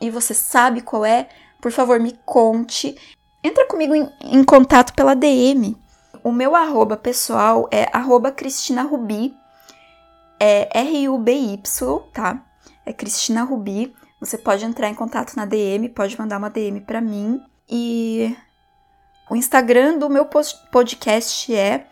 e 0.00 0.10
você 0.10 0.32
sabe 0.34 0.80
qual 0.80 1.04
é, 1.04 1.28
por 1.60 1.70
favor, 1.70 2.00
me 2.00 2.18
conte. 2.24 2.96
Entra 3.42 3.66
comigo 3.66 3.94
em, 3.94 4.10
em 4.20 4.44
contato 4.44 4.94
pela 4.94 5.14
DM. 5.14 5.76
O 6.22 6.32
meu 6.32 6.54
arroba 6.54 6.96
pessoal 6.96 7.68
é 7.70 7.88
arroba 7.92 8.30
Cristina 8.30 8.82
Rubi, 8.82 9.34
é 10.38 10.68
R-U-B-Y, 10.80 11.98
tá? 12.12 12.44
É 12.84 12.92
Cristina 12.92 13.42
Rubi. 13.42 13.94
Você 14.20 14.36
pode 14.36 14.64
entrar 14.64 14.88
em 14.88 14.94
contato 14.94 15.34
na 15.34 15.46
DM, 15.46 15.88
pode 15.88 16.18
mandar 16.18 16.38
uma 16.38 16.50
DM 16.50 16.80
para 16.80 17.00
mim. 17.00 17.42
E 17.68 18.36
o 19.30 19.36
Instagram 19.36 19.98
do 19.98 20.10
meu 20.10 20.26
podcast 20.70 21.54
é 21.54 21.86